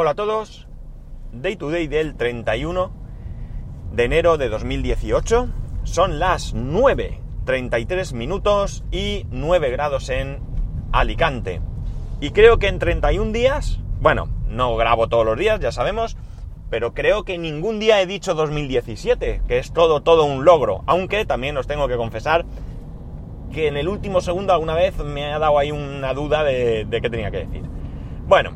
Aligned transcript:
Hola 0.00 0.10
a 0.10 0.14
todos, 0.14 0.68
Day 1.32 1.56
to 1.56 1.72
Day 1.72 1.88
del 1.88 2.14
31 2.14 2.92
de 3.90 4.04
enero 4.04 4.38
de 4.38 4.48
2018. 4.48 5.48
Son 5.82 6.20
las 6.20 6.54
9.33 6.54 8.12
minutos 8.14 8.84
y 8.92 9.26
9 9.32 9.70
grados 9.72 10.08
en 10.08 10.38
Alicante. 10.92 11.60
Y 12.20 12.30
creo 12.30 12.60
que 12.60 12.68
en 12.68 12.78
31 12.78 13.32
días, 13.32 13.80
bueno, 14.00 14.28
no 14.46 14.76
grabo 14.76 15.08
todos 15.08 15.26
los 15.26 15.36
días, 15.36 15.58
ya 15.58 15.72
sabemos, 15.72 16.16
pero 16.70 16.94
creo 16.94 17.24
que 17.24 17.36
ningún 17.36 17.80
día 17.80 18.00
he 18.00 18.06
dicho 18.06 18.34
2017, 18.34 19.42
que 19.48 19.58
es 19.58 19.72
todo, 19.72 20.04
todo 20.04 20.26
un 20.26 20.44
logro. 20.44 20.84
Aunque 20.86 21.26
también 21.26 21.56
os 21.56 21.66
tengo 21.66 21.88
que 21.88 21.96
confesar 21.96 22.44
que 23.52 23.66
en 23.66 23.76
el 23.76 23.88
último 23.88 24.20
segundo 24.20 24.52
alguna 24.52 24.76
vez 24.76 24.96
me 24.98 25.24
ha 25.24 25.40
dado 25.40 25.58
ahí 25.58 25.72
una 25.72 26.14
duda 26.14 26.44
de, 26.44 26.84
de 26.84 27.00
qué 27.00 27.10
tenía 27.10 27.32
que 27.32 27.46
decir. 27.46 27.64
Bueno, 28.28 28.52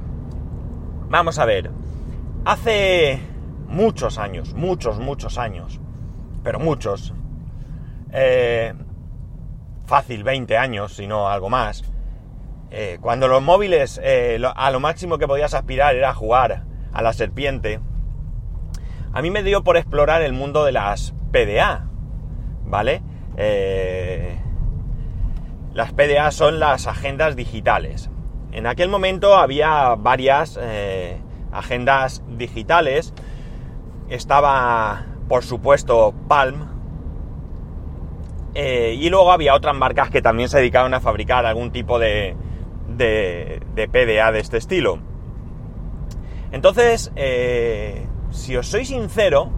vamos 1.12 1.38
a 1.38 1.44
ver. 1.44 1.70
Hace 2.46 3.20
muchos 3.68 4.18
años, 4.18 4.54
muchos, 4.54 4.98
muchos 4.98 5.36
años, 5.36 5.78
pero 6.42 6.58
muchos, 6.58 7.12
eh, 8.12 8.72
fácil 9.84 10.24
20 10.24 10.56
años, 10.56 10.94
si 10.94 11.06
no 11.06 11.28
algo 11.28 11.50
más, 11.50 11.84
eh, 12.70 12.96
cuando 13.00 13.28
los 13.28 13.42
móviles 13.42 14.00
eh, 14.02 14.40
a 14.56 14.70
lo 14.70 14.80
máximo 14.80 15.18
que 15.18 15.28
podías 15.28 15.52
aspirar 15.52 15.94
era 15.94 16.14
jugar 16.14 16.64
a 16.94 17.02
la 17.02 17.12
serpiente, 17.12 17.78
a 19.12 19.20
mí 19.20 19.30
me 19.30 19.42
dio 19.42 19.62
por 19.62 19.76
explorar 19.76 20.22
el 20.22 20.32
mundo 20.32 20.64
de 20.64 20.72
las 20.72 21.14
PDA, 21.30 21.88
¿vale? 22.64 23.02
las 25.74 25.92
PDA 25.92 26.30
son 26.30 26.58
las 26.58 26.86
agendas 26.86 27.34
digitales. 27.36 28.11
En 28.52 28.66
aquel 28.66 28.88
momento 28.88 29.34
había 29.34 29.94
varias 29.96 30.58
agendas 31.52 32.22
digitales. 32.28 33.12
Estaba, 34.08 35.06
por 35.28 35.44
supuesto, 35.44 36.14
Palm. 36.28 36.72
Eh, 38.54 38.96
y 38.98 39.08
luego 39.08 39.32
había 39.32 39.54
otras 39.54 39.74
marcas 39.74 40.10
que 40.10 40.20
también 40.20 40.48
se 40.48 40.58
dedicaban 40.58 40.92
a 40.92 41.00
fabricar 41.00 41.46
algún 41.46 41.70
tipo 41.70 41.98
de, 41.98 42.36
de, 42.88 43.88
PDA 43.90 44.32
de 44.32 44.40
este 44.40 44.58
estilo. 44.58 44.98
Entonces, 46.50 47.12
eh, 47.16 48.06
si 48.30 48.56
os 48.56 48.66
soy 48.66 48.84
sincero, 48.84 49.50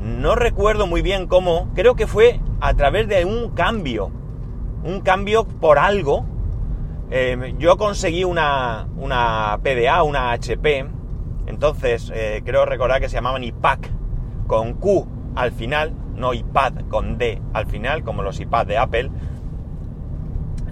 no 0.00 0.34
recuerdo 0.34 0.88
muy 0.88 1.00
bien 1.00 1.28
cómo, 1.28 1.70
creo 1.74 1.94
que 1.94 2.08
fue 2.08 2.40
a 2.60 2.74
través 2.74 3.06
de 3.06 3.24
un 3.24 3.50
cambio, 3.50 4.10
un 4.82 5.00
cambio 5.00 5.46
por 5.46 5.78
algo. 5.78 6.26
Eh, 7.14 7.54
yo 7.58 7.76
conseguí 7.76 8.24
una, 8.24 8.88
una 8.96 9.58
PDA, 9.62 10.02
una 10.02 10.32
HP, 10.32 10.86
entonces, 11.46 12.10
eh, 12.14 12.40
creo 12.42 12.64
recordar 12.64 13.02
que 13.02 13.10
se 13.10 13.16
llamaban 13.16 13.44
iPad 13.44 13.80
con 14.46 14.72
Q 14.72 15.06
al 15.36 15.52
final, 15.52 15.92
no 16.14 16.32
iPad 16.32 16.72
con 16.88 17.18
D 17.18 17.38
al 17.52 17.66
final, 17.66 18.02
como 18.02 18.22
los 18.22 18.40
iPad 18.40 18.66
de 18.66 18.78
Apple. 18.78 19.10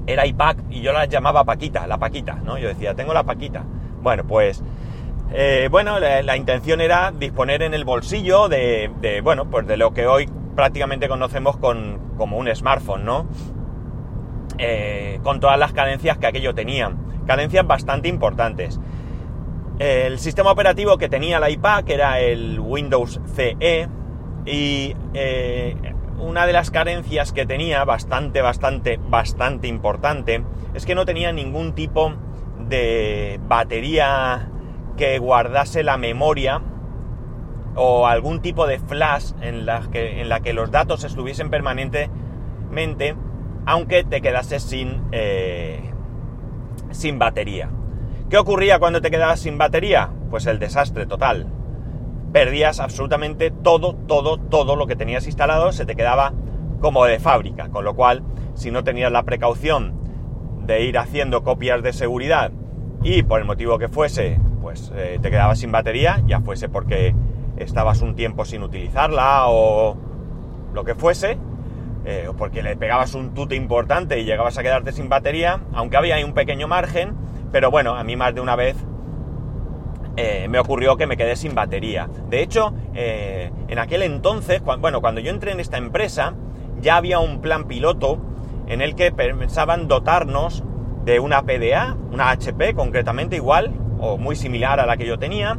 Era 0.06 0.24
iPad 0.24 0.56
y 0.70 0.80
yo 0.80 0.94
la 0.94 1.04
llamaba 1.04 1.44
Paquita, 1.44 1.86
la 1.86 1.98
Paquita, 1.98 2.36
¿no? 2.36 2.56
Yo 2.56 2.68
decía, 2.68 2.94
tengo 2.94 3.12
la 3.12 3.24
Paquita. 3.24 3.62
Bueno, 4.00 4.24
pues, 4.24 4.64
eh, 5.34 5.68
bueno, 5.70 6.00
la, 6.00 6.36
intención 6.38 6.80
era 6.80 7.12
disponer 7.12 7.60
en 7.60 7.74
el 7.74 7.84
bolsillo 7.84 8.48
de, 8.48 9.20
bueno, 9.22 9.50
pues 9.50 9.66
de 9.66 9.76
lo 9.76 9.92
que 9.92 10.06
hoy 10.06 10.26
prácticamente 10.56 11.06
conocemos 11.06 11.58
con, 11.58 12.14
como 12.16 12.38
un 12.38 12.48
smartphone, 12.54 13.04
¿no? 13.04 13.26
Eh, 14.62 15.20
con 15.22 15.40
todas 15.40 15.58
las 15.58 15.72
cadencias 15.72 16.18
que 16.18 16.26
aquello 16.26 16.54
tenía. 16.54 16.92
Cadencias 17.26 17.66
bastante 17.66 18.08
importantes. 18.08 18.78
El 19.78 20.18
sistema 20.18 20.50
operativo 20.50 20.98
que 20.98 21.08
tenía 21.08 21.40
la 21.40 21.48
iPad 21.48 21.88
era 21.88 22.20
el 22.20 22.60
Windows 22.60 23.22
CE 23.34 23.88
y 24.44 24.94
eh, 25.14 25.76
una 26.18 26.44
de 26.44 26.52
las 26.52 26.70
carencias 26.70 27.32
que 27.32 27.46
tenía 27.46 27.84
bastante, 27.84 28.42
bastante, 28.42 29.00
bastante 29.02 29.66
importante 29.66 30.44
es 30.74 30.84
que 30.84 30.94
no 30.94 31.06
tenía 31.06 31.32
ningún 31.32 31.72
tipo 31.72 32.12
de 32.68 33.40
batería 33.48 34.50
que 34.98 35.18
guardase 35.18 35.82
la 35.82 35.96
memoria 35.96 36.60
o 37.76 38.06
algún 38.06 38.42
tipo 38.42 38.66
de 38.66 38.78
flash 38.78 39.32
en 39.40 39.64
la 39.64 39.88
que, 39.90 40.20
en 40.20 40.28
la 40.28 40.40
que 40.40 40.52
los 40.52 40.70
datos 40.70 41.02
estuviesen 41.04 41.48
permanentemente 41.48 43.16
aunque 43.70 44.02
te 44.02 44.20
quedase 44.20 44.58
sin, 44.58 45.00
eh, 45.12 45.92
sin 46.90 47.20
batería. 47.20 47.70
¿Qué 48.28 48.36
ocurría 48.36 48.80
cuando 48.80 49.00
te 49.00 49.12
quedabas 49.12 49.38
sin 49.38 49.58
batería? 49.58 50.10
Pues 50.28 50.46
el 50.46 50.58
desastre 50.58 51.06
total. 51.06 51.46
Perdías 52.32 52.80
absolutamente 52.80 53.52
todo, 53.52 53.94
todo, 53.94 54.38
todo 54.38 54.74
lo 54.74 54.88
que 54.88 54.96
tenías 54.96 55.24
instalado, 55.26 55.70
se 55.70 55.86
te 55.86 55.94
quedaba 55.94 56.32
como 56.80 57.04
de 57.04 57.20
fábrica, 57.20 57.68
con 57.68 57.84
lo 57.84 57.94
cual, 57.94 58.24
si 58.54 58.72
no 58.72 58.82
tenías 58.82 59.12
la 59.12 59.22
precaución 59.22 60.00
de 60.66 60.82
ir 60.82 60.98
haciendo 60.98 61.44
copias 61.44 61.80
de 61.80 61.92
seguridad 61.92 62.50
y 63.04 63.22
por 63.22 63.38
el 63.38 63.46
motivo 63.46 63.78
que 63.78 63.86
fuese, 63.86 64.40
pues 64.60 64.90
eh, 64.96 65.20
te 65.22 65.30
quedabas 65.30 65.60
sin 65.60 65.70
batería, 65.70 66.20
ya 66.26 66.40
fuese 66.40 66.68
porque 66.68 67.14
estabas 67.56 68.02
un 68.02 68.16
tiempo 68.16 68.44
sin 68.44 68.64
utilizarla 68.64 69.44
o 69.46 69.96
lo 70.74 70.84
que 70.84 70.96
fuese, 70.96 71.38
eh, 72.04 72.28
porque 72.36 72.62
le 72.62 72.76
pegabas 72.76 73.14
un 73.14 73.34
tute 73.34 73.54
importante 73.54 74.18
y 74.18 74.24
llegabas 74.24 74.56
a 74.58 74.62
quedarte 74.62 74.92
sin 74.92 75.08
batería, 75.08 75.60
aunque 75.72 75.96
había 75.96 76.16
ahí 76.16 76.24
un 76.24 76.34
pequeño 76.34 76.68
margen, 76.68 77.14
pero 77.52 77.70
bueno, 77.70 77.94
a 77.94 78.04
mí 78.04 78.16
más 78.16 78.34
de 78.34 78.40
una 78.40 78.56
vez 78.56 78.76
eh, 80.16 80.48
me 80.48 80.58
ocurrió 80.58 80.96
que 80.96 81.06
me 81.06 81.16
quedé 81.16 81.36
sin 81.36 81.54
batería. 81.54 82.08
De 82.28 82.42
hecho, 82.42 82.72
eh, 82.94 83.50
en 83.68 83.78
aquel 83.78 84.02
entonces, 84.02 84.62
bueno, 84.62 85.00
cuando 85.00 85.20
yo 85.20 85.30
entré 85.30 85.52
en 85.52 85.60
esta 85.60 85.78
empresa, 85.78 86.34
ya 86.80 86.96
había 86.96 87.18
un 87.18 87.40
plan 87.40 87.64
piloto 87.64 88.18
en 88.66 88.80
el 88.80 88.94
que 88.94 89.12
pensaban 89.12 89.88
dotarnos 89.88 90.64
de 91.04 91.20
una 91.20 91.42
PDA, 91.42 91.96
una 92.12 92.30
HP 92.30 92.74
concretamente 92.74 93.36
igual, 93.36 93.72
o 93.98 94.16
muy 94.16 94.36
similar 94.36 94.80
a 94.80 94.86
la 94.86 94.96
que 94.96 95.06
yo 95.06 95.18
tenía, 95.18 95.58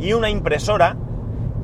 y 0.00 0.12
una 0.12 0.30
impresora. 0.30 0.96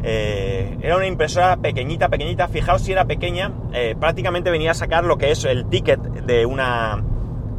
Eh, 0.06 0.76
era 0.82 0.96
una 0.96 1.06
impresora 1.06 1.56
pequeñita, 1.56 2.08
pequeñita. 2.08 2.48
Fijaos 2.48 2.82
si 2.82 2.92
era 2.92 3.06
pequeña, 3.06 3.52
prácticamente 3.98 4.50
venía 4.50 4.72
a 4.72 4.74
sacar 4.74 5.04
lo 5.04 5.16
que 5.16 5.30
es 5.30 5.44
el 5.44 5.66
ticket 5.66 6.00
de 6.00 6.46
una 6.46 7.02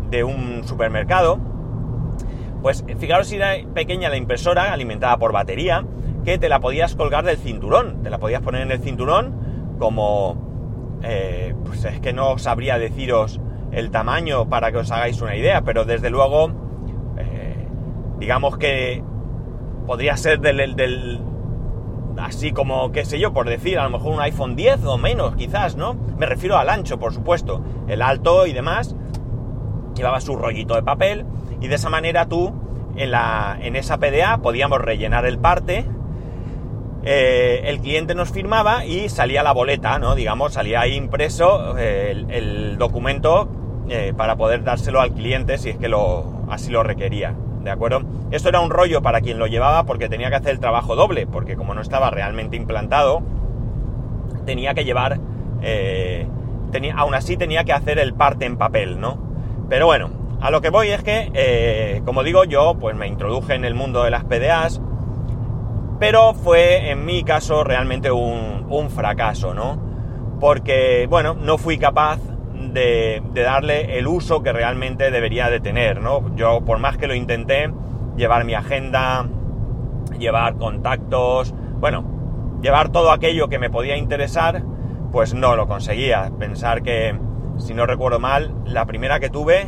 de 0.09 0.23
un 0.23 0.63
supermercado 0.63 1.39
pues 2.65 2.83
fijaros 2.97 3.27
si 3.27 3.35
era 3.35 3.57
pequeña 3.75 4.09
la 4.09 4.17
impresora, 4.17 4.73
alimentada 4.73 5.19
por 5.19 5.31
batería, 5.31 5.85
que 6.23 6.39
te 6.39 6.49
la 6.49 6.59
podías 6.59 6.95
colgar 6.95 7.23
del 7.23 7.37
cinturón. 7.37 8.01
Te 8.01 8.09
la 8.09 8.17
podías 8.17 8.41
poner 8.41 8.63
en 8.63 8.71
el 8.71 8.79
cinturón 8.79 9.75
como... 9.77 10.97
Eh, 11.03 11.53
pues 11.63 11.85
es 11.85 11.99
que 11.99 12.11
no 12.11 12.39
sabría 12.39 12.79
deciros 12.79 13.39
el 13.71 13.91
tamaño 13.91 14.49
para 14.49 14.71
que 14.71 14.79
os 14.79 14.89
hagáis 14.89 15.21
una 15.21 15.35
idea, 15.35 15.61
pero 15.61 15.85
desde 15.85 16.09
luego, 16.09 16.49
eh, 17.19 17.67
digamos 18.17 18.57
que 18.57 19.03
podría 19.85 20.17
ser 20.17 20.39
del, 20.39 20.75
del, 20.75 21.21
así 22.19 22.51
como, 22.51 22.91
qué 22.91 23.05
sé 23.05 23.19
yo, 23.19 23.33
por 23.33 23.49
decir, 23.49 23.79
a 23.79 23.83
lo 23.83 23.89
mejor 23.89 24.13
un 24.13 24.21
iPhone 24.21 24.55
10 24.55 24.85
o 24.85 24.97
menos, 24.97 25.35
quizás, 25.35 25.75
¿no? 25.75 25.95
Me 26.17 26.25
refiero 26.25 26.57
al 26.57 26.69
ancho, 26.69 26.99
por 26.99 27.13
supuesto, 27.13 27.61
el 27.87 28.01
alto 28.01 28.47
y 28.47 28.53
demás. 28.53 28.95
Llevaba 29.95 30.19
su 30.21 30.35
rollito 30.35 30.75
de 30.75 30.83
papel 30.83 31.25
y 31.61 31.67
de 31.67 31.75
esa 31.75 31.89
manera 31.89 32.27
tú, 32.27 32.53
en, 32.95 33.11
la, 33.11 33.57
en 33.61 33.75
esa 33.75 33.97
PDA, 33.97 34.37
podíamos 34.37 34.81
rellenar 34.81 35.25
el 35.25 35.37
parte, 35.37 35.85
eh, 37.07 37.61
el 37.65 37.79
cliente 37.81 38.15
nos 38.15 38.31
firmaba 38.31 38.83
y 38.83 39.09
salía 39.09 39.43
la 39.43 39.51
boleta, 39.51 39.99
¿no? 39.99 40.15
Digamos, 40.15 40.53
salía 40.53 40.81
ahí 40.81 40.95
impreso 40.95 41.77
eh, 41.77 42.25
el, 42.29 42.77
documento 42.79 43.47
eh, 43.87 44.13
para 44.17 44.35
poder 44.37 44.63
dárselo 44.63 45.01
al 45.01 45.13
cliente 45.13 45.59
si 45.59 45.69
es 45.69 45.77
que 45.77 45.87
lo, 45.87 46.41
así 46.49 46.71
lo 46.71 46.81
requería. 46.81 47.35
¿De 47.65 47.71
acuerdo? 47.71 48.03
Esto 48.29 48.49
era 48.49 48.59
un 48.59 48.69
rollo 48.69 49.01
para 49.01 49.21
quien 49.21 49.39
lo 49.39 49.47
llevaba 49.47 49.85
porque 49.85 50.07
tenía 50.07 50.29
que 50.29 50.35
hacer 50.35 50.51
el 50.51 50.59
trabajo 50.59 50.95
doble, 50.95 51.25
porque 51.25 51.55
como 51.55 51.73
no 51.73 51.81
estaba 51.81 52.11
realmente 52.11 52.55
implantado, 52.55 53.23
tenía 54.45 54.75
que 54.75 54.85
llevar. 54.85 55.19
tenía, 56.71 56.95
aún 56.95 57.15
así 57.15 57.37
tenía 57.37 57.63
que 57.63 57.73
hacer 57.73 57.97
el 57.97 58.13
parte 58.13 58.45
en 58.45 58.57
papel, 58.57 58.99
¿no? 58.99 59.17
Pero 59.67 59.87
bueno, 59.87 60.11
a 60.41 60.51
lo 60.51 60.61
que 60.61 60.69
voy 60.69 60.89
es 60.89 61.01
que, 61.01 61.31
eh, 61.33 62.03
como 62.05 62.21
digo, 62.21 62.43
yo 62.43 62.75
pues 62.79 62.95
me 62.95 63.07
introduje 63.07 63.55
en 63.55 63.65
el 63.65 63.73
mundo 63.73 64.03
de 64.03 64.11
las 64.11 64.25
PDAs, 64.25 64.79
pero 65.99 66.35
fue 66.35 66.91
en 66.91 67.03
mi 67.03 67.23
caso 67.23 67.63
realmente 67.63 68.11
un, 68.11 68.89
fracaso, 68.91 69.55
¿no? 69.55 69.81
Porque, 70.39 71.07
bueno, 71.09 71.33
no 71.33 71.57
fui 71.57 71.79
capaz 71.79 72.19
de, 72.73 73.21
darle 73.33 73.97
el 73.97 74.07
uso 74.07 74.43
que 74.43 74.53
realmente 74.53 75.11
debería 75.11 75.49
de 75.49 75.59
tener, 75.59 76.01
¿no? 76.01 76.35
Yo, 76.35 76.61
por 76.65 76.79
más 76.79 76.97
que 76.97 77.07
lo 77.07 77.15
intenté, 77.15 77.71
llevar 78.15 78.45
mi 78.45 78.53
agenda, 78.53 79.27
llevar 80.17 80.55
contactos, 80.57 81.53
bueno, 81.79 82.59
llevar 82.61 82.89
todo 82.89 83.11
aquello 83.11 83.49
que 83.49 83.59
me 83.59 83.69
podía 83.69 83.97
interesar, 83.97 84.63
pues 85.11 85.33
no 85.33 85.55
lo 85.55 85.67
conseguía. 85.67 86.31
Pensar 86.39 86.83
que, 86.83 87.17
si 87.57 87.73
no 87.73 87.85
recuerdo 87.85 88.19
mal, 88.19 88.53
la 88.65 88.85
primera 88.85 89.19
que 89.19 89.29
tuve 89.29 89.67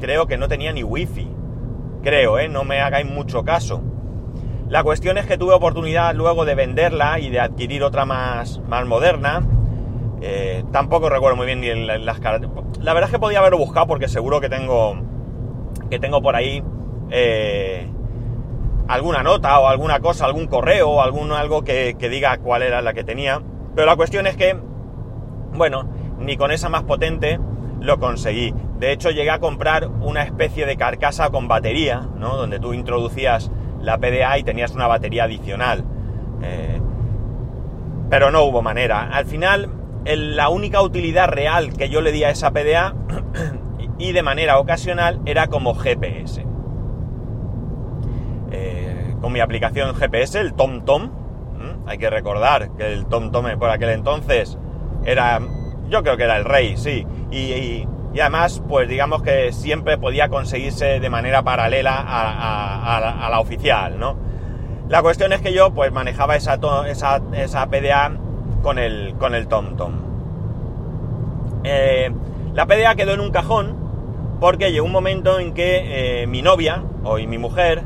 creo 0.00 0.26
que 0.26 0.36
no 0.36 0.48
tenía 0.48 0.72
ni 0.72 0.82
wifi. 0.82 1.28
Creo, 2.02 2.38
¿eh? 2.38 2.48
No 2.48 2.64
me 2.64 2.80
hagáis 2.80 3.06
mucho 3.06 3.44
caso. 3.44 3.82
La 4.68 4.82
cuestión 4.82 5.18
es 5.18 5.26
que 5.26 5.38
tuve 5.38 5.54
oportunidad 5.54 6.14
luego 6.14 6.44
de 6.44 6.54
venderla 6.54 7.20
y 7.20 7.30
de 7.30 7.38
adquirir 7.38 7.84
otra 7.84 8.04
más, 8.04 8.60
más 8.68 8.86
moderna. 8.86 9.42
Eh, 10.24 10.62
tampoco 10.70 11.08
recuerdo 11.08 11.36
muy 11.36 11.46
bien 11.46 11.60
ni 11.60 11.68
las 11.74 12.20
características. 12.20 12.78
La 12.78 12.94
verdad 12.94 13.08
es 13.08 13.12
que 13.12 13.18
podía 13.18 13.40
haberlo 13.40 13.58
buscado 13.58 13.88
porque 13.88 14.06
seguro 14.06 14.40
que 14.40 14.48
tengo, 14.48 14.94
que 15.90 15.98
tengo 15.98 16.22
por 16.22 16.36
ahí 16.36 16.62
eh, 17.10 17.88
alguna 18.86 19.24
nota 19.24 19.58
o 19.58 19.66
alguna 19.66 19.98
cosa, 19.98 20.24
algún 20.24 20.46
correo 20.46 20.90
o 20.90 21.02
algún, 21.02 21.32
algo 21.32 21.64
que, 21.64 21.96
que 21.98 22.08
diga 22.08 22.38
cuál 22.38 22.62
era 22.62 22.82
la 22.82 22.92
que 22.92 23.02
tenía. 23.02 23.42
Pero 23.74 23.86
la 23.86 23.96
cuestión 23.96 24.28
es 24.28 24.36
que, 24.36 24.56
bueno, 25.54 25.88
ni 26.20 26.36
con 26.36 26.52
esa 26.52 26.68
más 26.68 26.84
potente 26.84 27.40
lo 27.80 27.98
conseguí. 27.98 28.54
De 28.78 28.92
hecho, 28.92 29.10
llegué 29.10 29.30
a 29.30 29.40
comprar 29.40 29.88
una 29.88 30.22
especie 30.22 30.66
de 30.66 30.76
carcasa 30.76 31.30
con 31.30 31.48
batería, 31.48 32.08
¿no? 32.16 32.36
Donde 32.36 32.60
tú 32.60 32.74
introducías 32.74 33.50
la 33.80 33.98
PDA 33.98 34.38
y 34.38 34.44
tenías 34.44 34.72
una 34.72 34.86
batería 34.86 35.24
adicional. 35.24 35.84
Eh, 36.42 36.80
pero 38.08 38.30
no 38.30 38.44
hubo 38.44 38.62
manera. 38.62 39.08
Al 39.12 39.26
final, 39.26 39.81
la 40.04 40.48
única 40.48 40.82
utilidad 40.82 41.28
real 41.28 41.72
que 41.72 41.88
yo 41.88 42.00
le 42.00 42.12
di 42.12 42.24
a 42.24 42.30
esa 42.30 42.52
PDA 42.52 42.94
y 43.98 44.12
de 44.12 44.22
manera 44.22 44.58
ocasional 44.58 45.20
era 45.26 45.46
como 45.46 45.74
GPS. 45.74 46.44
Eh, 48.50 49.14
con 49.20 49.32
mi 49.32 49.40
aplicación 49.40 49.94
GPS, 49.94 50.40
el 50.40 50.54
TomTom, 50.54 51.10
hay 51.86 51.98
que 51.98 52.10
recordar 52.10 52.70
que 52.76 52.92
el 52.92 53.06
TomTom 53.06 53.58
por 53.58 53.70
aquel 53.70 53.90
entonces 53.90 54.58
era, 55.04 55.40
yo 55.88 56.02
creo 56.02 56.16
que 56.16 56.24
era 56.24 56.36
el 56.36 56.44
rey, 56.44 56.76
sí, 56.76 57.06
y 58.14 58.20
además, 58.20 58.62
pues 58.68 58.88
digamos 58.88 59.22
que 59.22 59.52
siempre 59.52 59.96
podía 59.96 60.28
conseguirse 60.28 61.00
de 61.00 61.10
manera 61.10 61.42
paralela 61.42 62.04
a, 62.06 63.28
la 63.30 63.40
oficial, 63.40 63.98
¿no? 63.98 64.16
La 64.88 65.00
cuestión 65.00 65.32
es 65.32 65.40
que 65.40 65.54
yo 65.54 65.72
pues 65.72 65.90
manejaba 65.92 66.36
esa, 66.36 66.58
esa, 66.84 67.66
PDA 67.70 68.12
con 68.62 68.78
el, 68.78 69.14
con 69.18 69.34
el 69.34 69.48
TomTom. 69.48 69.92
Eh, 71.64 72.10
la 72.54 72.66
PDA 72.66 72.94
quedó 72.94 73.12
en 73.12 73.20
un 73.20 73.30
cajón 73.30 73.76
porque 74.40 74.72
llegó 74.72 74.86
un 74.86 74.92
momento 74.92 75.38
en 75.38 75.54
que 75.54 76.22
eh, 76.22 76.26
mi 76.26 76.42
novia, 76.42 76.82
hoy 77.04 77.26
mi 77.26 77.38
mujer, 77.38 77.82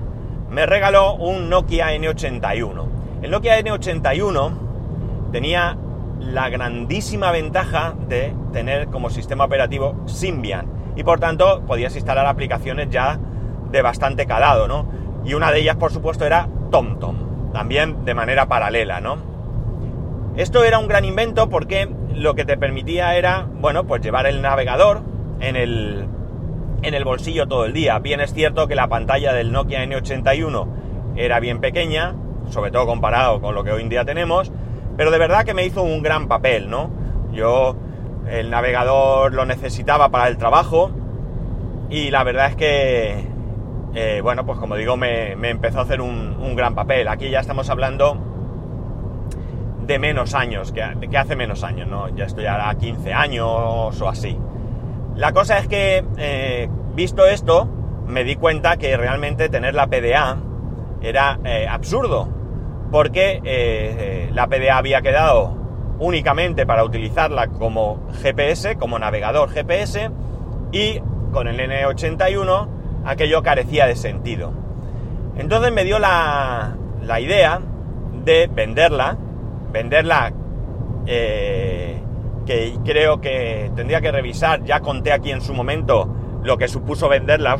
me 0.50 0.64
regaló 0.66 1.14
un 1.14 1.50
Nokia 1.50 1.94
N81. 1.94 2.86
El 3.22 3.30
Nokia 3.30 3.60
N81 3.60 5.30
tenía 5.32 5.76
la 6.20 6.48
grandísima 6.48 7.30
ventaja 7.30 7.94
de 8.08 8.34
tener 8.52 8.88
como 8.88 9.10
sistema 9.10 9.44
operativo 9.44 10.02
Symbian 10.06 10.66
y 10.96 11.04
por 11.04 11.20
tanto 11.20 11.62
podías 11.66 11.94
instalar 11.94 12.26
aplicaciones 12.26 12.88
ya 12.90 13.18
de 13.70 13.82
bastante 13.82 14.26
calado, 14.26 14.66
¿no? 14.66 14.86
Y 15.24 15.34
una 15.34 15.50
de 15.52 15.60
ellas, 15.60 15.76
por 15.76 15.92
supuesto, 15.92 16.24
era 16.24 16.48
TomTom, 16.70 17.52
también 17.52 18.04
de 18.04 18.14
manera 18.14 18.46
paralela, 18.46 19.00
¿no? 19.00 19.35
Esto 20.36 20.64
era 20.64 20.78
un 20.78 20.86
gran 20.86 21.04
invento 21.04 21.48
porque 21.48 21.88
lo 22.14 22.34
que 22.34 22.44
te 22.44 22.58
permitía 22.58 23.16
era, 23.16 23.46
bueno, 23.50 23.86
pues 23.86 24.02
llevar 24.02 24.26
el 24.26 24.42
navegador 24.42 25.02
en 25.40 25.56
el, 25.56 26.06
en 26.82 26.94
el 26.94 27.04
bolsillo 27.04 27.48
todo 27.48 27.64
el 27.64 27.72
día. 27.72 27.98
Bien 27.98 28.20
es 28.20 28.34
cierto 28.34 28.68
que 28.68 28.74
la 28.74 28.88
pantalla 28.88 29.32
del 29.32 29.50
Nokia 29.50 29.82
N81 29.84 30.66
era 31.16 31.40
bien 31.40 31.60
pequeña, 31.60 32.14
sobre 32.50 32.70
todo 32.70 32.86
comparado 32.86 33.40
con 33.40 33.54
lo 33.54 33.64
que 33.64 33.72
hoy 33.72 33.82
en 33.82 33.88
día 33.88 34.04
tenemos, 34.04 34.52
pero 34.96 35.10
de 35.10 35.18
verdad 35.18 35.44
que 35.44 35.54
me 35.54 35.64
hizo 35.64 35.82
un 35.82 36.02
gran 36.02 36.28
papel, 36.28 36.68
¿no? 36.68 36.90
Yo 37.32 37.76
el 38.30 38.50
navegador 38.50 39.32
lo 39.32 39.46
necesitaba 39.46 40.10
para 40.10 40.28
el 40.28 40.36
trabajo 40.36 40.90
y 41.88 42.10
la 42.10 42.24
verdad 42.24 42.48
es 42.48 42.56
que, 42.56 43.24
eh, 43.94 44.20
bueno, 44.22 44.44
pues 44.44 44.58
como 44.58 44.76
digo, 44.76 44.96
me, 44.96 45.32
empezó 45.32 45.78
a 45.78 45.82
hacer 45.82 46.00
un, 46.00 46.54
gran 46.56 46.74
papel. 46.74 47.08
Aquí 47.08 47.28
ya 47.28 47.40
estamos 47.40 47.68
hablando 47.70 48.35
de 49.86 49.98
menos 49.98 50.34
años, 50.34 50.72
que, 50.72 50.82
hace 51.16 51.36
menos 51.36 51.62
años, 51.64 51.88
¿no? 51.88 52.08
Ya 52.14 52.24
estoy 52.24 52.46
ahora 52.46 52.74
15 52.74 53.12
años 53.12 53.46
o 53.46 54.08
así. 54.08 54.36
La 55.14 55.32
cosa 55.32 55.58
es 55.58 55.68
que, 55.68 56.04
eh, 56.18 56.68
visto 56.94 57.26
esto, 57.26 57.68
me 58.06 58.24
di 58.24 58.36
cuenta 58.36 58.76
que 58.76 58.96
realmente 58.96 59.48
tener 59.48 59.74
la 59.74 59.86
PDA 59.86 60.38
era 61.00 61.38
eh, 61.44 61.66
absurdo 61.68 62.28
porque 62.90 63.40
eh, 63.44 64.30
la 64.32 64.46
PDA 64.46 64.76
había 64.76 65.02
quedado 65.02 65.54
únicamente 65.98 66.66
para 66.66 66.84
utilizarla 66.84 67.48
como 67.48 68.00
GPS, 68.22 68.76
como 68.76 68.98
navegador 68.98 69.50
GPS, 69.50 70.10
y 70.72 71.00
con 71.32 71.48
el 71.48 71.58
N81 71.58 72.68
aquello 73.04 73.42
carecía 73.42 73.86
de 73.86 73.96
sentido. 73.96 74.52
Entonces 75.38 75.72
me 75.72 75.84
dio 75.84 75.98
la, 75.98 76.76
idea 77.20 77.60
de 78.24 78.48
venderla, 78.52 79.16
venderla, 79.76 80.32
eh, 81.06 82.00
que 82.46 82.74
creo 82.84 83.20
que 83.20 83.70
tendría 83.76 84.00
que 84.00 84.10
revisar, 84.10 84.64
ya 84.64 84.80
conté 84.80 85.12
aquí 85.12 85.30
en 85.30 85.40
su 85.40 85.52
momento 85.52 86.08
lo 86.42 86.56
que 86.56 86.68
supuso 86.68 87.08
venderla 87.08 87.58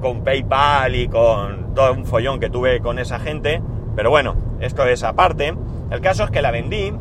con 0.00 0.24
PayPal 0.24 0.96
y 0.96 1.06
con 1.06 1.72
todo 1.74 1.92
un 1.92 2.04
follón 2.04 2.40
que 2.40 2.50
tuve 2.50 2.80
con 2.80 2.98
esa 2.98 3.20
gente, 3.20 3.62
pero 3.94 4.10
bueno, 4.10 4.34
esto 4.60 4.84
es 4.86 5.04
aparte. 5.04 5.54
El 5.90 6.00
caso 6.00 6.24
es 6.24 6.30
que 6.30 6.42
la 6.42 6.50
vendí, 6.50 6.92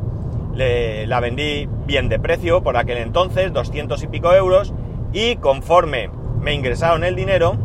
la 0.53 1.19
vendí 1.19 1.67
bien 1.87 2.07
de 2.07 2.19
precio 2.19 2.61
por 2.61 2.77
aquel 2.77 2.99
entonces, 2.99 3.51
200 3.51 4.03
y 4.03 4.07
pico 4.07 4.31
euros, 4.33 4.73
y 5.11 5.37
conforme 5.37 6.11
me 6.39 6.53
ingresaron 6.53 7.03
el 7.03 7.15
dinero, 7.15 7.57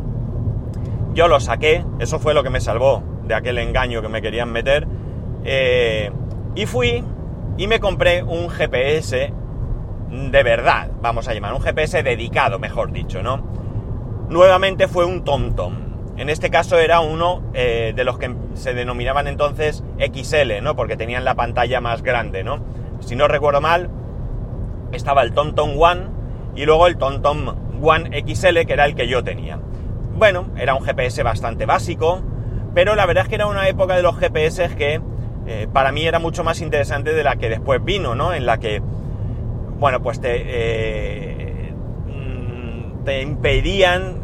yo 1.13 1.29
lo 1.29 1.41
saqué, 1.41 1.85
eso 1.99 2.19
fue 2.19 2.33
lo 2.33 2.43
que 2.43 2.51
me 2.51 2.61
salvó 2.61 3.03
de 3.25 3.35
aquel 3.35 3.59
engaño 3.59 4.01
que 4.01 4.09
me 4.09 4.23
querían 4.23 4.51
meter, 4.51 4.87
eh, 5.45 6.11
y 6.55 6.67
fui 6.67 7.05
y 7.57 7.67
me 7.67 7.81
compré 7.81 8.23
un 8.23 8.49
GPS 8.49 9.33
de 10.11 10.43
verdad, 10.43 10.91
vamos 11.01 11.29
a 11.29 11.35
llamar, 11.35 11.55
un 11.55 11.61
GPS 11.61 12.03
dedicado, 12.03 12.59
mejor 12.59 12.91
dicho, 12.91 13.23
¿no? 13.23 13.47
Nuevamente 14.29 14.89
fue 14.89 15.05
un 15.05 15.25
TomTom. 15.25 15.91
En 16.17 16.29
este 16.29 16.51
caso 16.51 16.79
era 16.79 17.01
uno 17.01 17.43
eh, 17.55 17.93
de 17.95 18.05
los 18.05 18.19
que 18.19 18.35
se 18.55 18.75
denominaban 18.75 19.29
entonces 19.29 19.85
XL, 19.99 20.63
¿no? 20.63 20.75
Porque 20.75 20.97
tenían 20.97 21.25
la 21.25 21.37
pantalla 21.37 21.81
más 21.81 22.03
grande, 22.03 22.43
¿no? 22.43 22.59
Si 23.01 23.15
no 23.15 23.29
recuerdo 23.29 23.61
mal, 23.61 23.89
estaba 24.93 25.23
el 25.23 25.33
TomTom 25.33 25.81
One 25.81 26.03
y 26.57 26.65
luego 26.67 26.89
el 26.89 26.99
TomTom 26.99 27.83
One 27.83 28.25
XL, 28.27 28.67
que 28.67 28.73
era 28.73 28.85
el 28.85 28.95
que 28.97 29.07
yo 29.07 29.23
tenía. 29.23 29.61
Bueno, 30.17 30.49
era 30.57 30.75
un 30.75 30.83
GPS 30.83 31.23
bastante 31.23 31.67
básico, 31.67 32.21
pero 32.75 32.97
la 32.97 33.07
verdad 33.07 33.25
es 33.25 33.29
que 33.29 33.37
era 33.37 33.47
una 33.47 33.69
época 33.69 33.95
de 33.95 34.03
los 34.03 34.19
GPS 34.19 34.75
que 34.77 35.01
eh, 35.53 35.67
para 35.67 35.91
mí 35.91 36.07
era 36.07 36.21
mucho 36.21 36.45
más 36.45 36.61
interesante 36.61 37.13
de 37.13 37.25
la 37.25 37.35
que 37.35 37.49
después 37.49 37.83
vino, 37.83 38.15
¿no? 38.15 38.33
En 38.33 38.47
la 38.47 38.59
que, 38.59 38.81
bueno, 39.81 40.01
pues 40.01 40.21
te, 40.21 40.45
eh, 40.47 41.73
mm, 42.07 43.05
te 43.05 43.23
impedían 43.23 44.21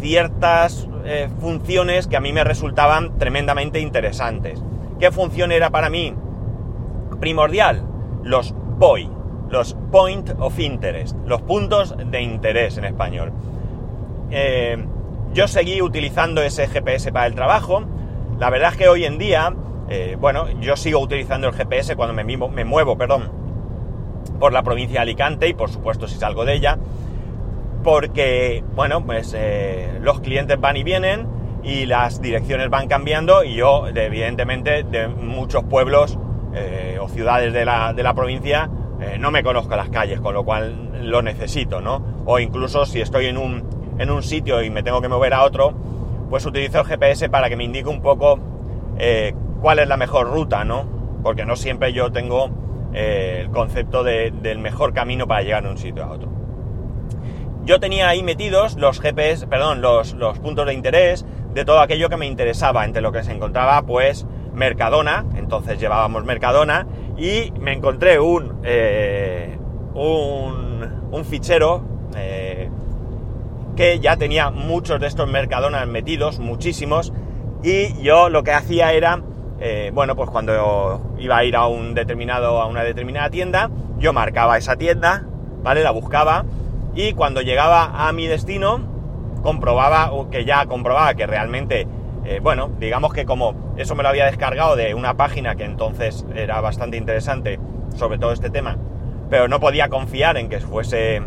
ciertas 0.00 0.88
eh, 1.04 1.28
funciones 1.40 2.08
que 2.08 2.16
a 2.16 2.20
mí 2.20 2.32
me 2.32 2.42
resultaban 2.42 3.18
tremendamente 3.18 3.78
interesantes. 3.78 4.60
¿Qué 4.98 5.12
función 5.12 5.52
era 5.52 5.70
para 5.70 5.90
mí 5.90 6.12
primordial? 7.20 7.84
Los 8.24 8.52
POI, 8.80 9.08
los 9.50 9.74
Point 9.92 10.30
of 10.40 10.58
Interest, 10.58 11.16
los 11.24 11.40
puntos 11.42 11.94
de 12.10 12.20
interés 12.20 12.78
en 12.78 12.84
español. 12.84 13.32
Yo 15.32 15.46
seguí 15.46 15.82
utilizando 15.82 16.42
ese 16.42 16.66
GPS 16.66 17.12
para 17.12 17.26
el 17.26 17.34
trabajo. 17.34 17.84
La 18.38 18.50
verdad 18.50 18.72
es 18.72 18.76
que 18.76 18.88
hoy 18.88 19.04
en 19.04 19.18
día, 19.18 19.54
eh, 19.88 20.16
bueno, 20.20 20.48
yo 20.60 20.76
sigo 20.76 21.00
utilizando 21.00 21.48
el 21.48 21.54
GPS 21.54 21.96
cuando 21.96 22.14
me, 22.14 22.24
me 22.24 22.64
muevo, 22.64 22.98
perdón, 22.98 23.30
por 24.38 24.52
la 24.52 24.62
provincia 24.62 25.00
de 25.00 25.02
Alicante 25.02 25.48
y 25.48 25.54
por 25.54 25.70
supuesto 25.70 26.06
si 26.06 26.18
salgo 26.18 26.44
de 26.44 26.54
ella 26.54 26.78
porque, 27.82 28.62
bueno, 28.74 29.04
pues 29.04 29.34
eh, 29.36 29.98
los 30.02 30.20
clientes 30.20 30.60
van 30.60 30.76
y 30.76 30.82
vienen 30.82 31.26
y 31.62 31.86
las 31.86 32.20
direcciones 32.20 32.68
van 32.68 32.86
cambiando 32.86 33.44
y 33.44 33.54
yo, 33.54 33.86
evidentemente, 33.88 34.82
de 34.82 35.08
muchos 35.08 35.64
pueblos 35.64 36.18
eh, 36.54 36.98
o 37.00 37.08
ciudades 37.08 37.52
de 37.52 37.64
la, 37.64 37.92
de 37.94 38.02
la 38.02 38.14
provincia 38.14 38.70
no 39.20 39.30
me 39.30 39.44
conozco 39.44 39.76
las 39.76 39.90
calles, 39.90 40.20
con 40.20 40.34
lo 40.34 40.44
cual 40.44 41.08
lo 41.08 41.22
necesito, 41.22 41.80
¿no? 41.80 42.02
O 42.26 42.40
incluso 42.40 42.84
si 42.84 43.00
estoy 43.00 43.26
en 43.26 43.38
un, 43.38 43.62
en 43.96 44.10
un 44.10 44.24
sitio 44.24 44.60
y 44.60 44.70
me 44.70 44.82
tengo 44.82 45.00
que 45.00 45.06
mover 45.06 45.34
a 45.34 45.44
otro, 45.44 45.72
pues 46.28 46.44
utilizo 46.44 46.80
el 46.80 46.84
GPS 46.84 47.28
para 47.28 47.48
que 47.48 47.54
me 47.54 47.62
indique 47.62 47.88
un 47.88 48.02
poco 48.02 48.40
cuál 49.60 49.78
es 49.78 49.88
la 49.88 49.96
mejor 49.96 50.30
ruta, 50.30 50.64
¿no? 50.64 50.86
Porque 51.22 51.44
no 51.44 51.56
siempre 51.56 51.92
yo 51.92 52.12
tengo 52.12 52.50
el 52.92 53.50
concepto 53.50 54.02
del 54.02 54.58
mejor 54.58 54.94
camino 54.94 55.26
para 55.26 55.42
llegar 55.42 55.62
de 55.62 55.70
un 55.70 55.78
sitio 55.78 56.04
a 56.04 56.10
otro 56.10 56.38
yo 57.68 57.78
tenía 57.78 58.08
ahí 58.08 58.22
metidos 58.22 58.76
los 58.76 58.98
GPS, 58.98 59.46
perdón, 59.46 59.82
los, 59.82 60.14
puntos 60.38 60.64
de 60.64 60.72
interés 60.72 61.26
de 61.52 61.66
todo 61.66 61.80
aquello 61.80 62.08
que 62.08 62.16
me 62.16 62.24
interesaba, 62.24 62.86
entre 62.86 63.02
lo 63.02 63.12
que 63.12 63.22
se 63.22 63.30
encontraba 63.30 63.82
pues 63.82 64.26
Mercadona, 64.54 65.26
entonces 65.36 65.78
llevábamos 65.78 66.24
Mercadona 66.24 66.86
y 67.18 67.52
me 67.60 67.74
encontré 67.74 68.18
un, 68.20 68.60
eh, 68.64 69.58
un, 69.92 71.24
fichero 71.26 71.84
eh, 72.16 72.70
que 73.76 74.00
ya 74.00 74.16
tenía 74.16 74.50
muchos 74.50 74.98
de 74.98 75.06
estos 75.06 75.28
Mercadonas 75.28 75.86
metidos, 75.86 76.38
muchísimos, 76.38 77.12
Y 77.62 78.00
yo 78.00 78.30
lo 78.30 78.44
que 78.44 78.52
hacía 78.52 78.94
era, 78.94 79.20
eh, 79.60 79.90
bueno, 79.92 80.14
pues 80.14 80.30
cuando 80.30 81.14
iba 81.18 81.36
a 81.36 81.44
ir 81.44 81.56
a 81.56 81.66
un 81.66 81.94
determinado, 81.94 82.60
a 82.60 82.66
una 82.66 82.82
determinada 82.82 83.30
tienda, 83.30 83.70
yo 83.98 84.12
marcaba 84.12 84.56
esa 84.56 84.76
tienda, 84.76 85.24
¿vale? 85.62 85.82
La 85.82 85.90
buscaba 85.90 86.44
y 86.94 87.12
cuando 87.12 87.42
llegaba 87.42 88.08
a 88.08 88.12
mi 88.12 88.26
destino, 88.26 88.80
comprobaba, 89.42 90.10
que 90.30 90.44
ya 90.44 90.66
comprobaba 90.66 91.14
que 91.14 91.26
realmente, 91.26 91.86
eh, 92.24 92.40
bueno, 92.42 92.70
digamos 92.78 93.12
que 93.12 93.24
como 93.24 93.74
eso 93.76 93.94
me 93.94 94.02
lo 94.02 94.08
había 94.08 94.26
descargado 94.26 94.76
de 94.76 94.94
una 94.94 95.16
página 95.16 95.56
que 95.56 95.64
entonces 95.64 96.26
era 96.34 96.60
bastante 96.60 96.96
interesante 96.96 97.58
sobre 97.96 98.18
todo 98.18 98.32
este 98.32 98.50
tema, 98.50 98.76
pero 99.30 99.48
no 99.48 99.60
podía 99.60 99.88
confiar 99.88 100.36
en 100.36 100.48
que 100.48 100.60
fuese 100.60 101.22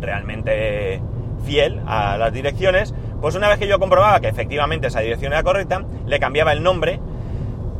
realmente 0.00 1.00
fiel 1.44 1.80
a 1.86 2.16
las 2.18 2.32
direcciones, 2.32 2.94
pues 3.20 3.34
una 3.34 3.48
vez 3.48 3.58
que 3.58 3.68
yo 3.68 3.78
comprobaba 3.78 4.20
que 4.20 4.28
efectivamente 4.28 4.88
esa 4.88 5.00
dirección 5.00 5.32
era 5.32 5.42
correcta, 5.42 5.84
le 6.06 6.20
cambiaba 6.20 6.52
el 6.52 6.62
nombre, 6.62 7.00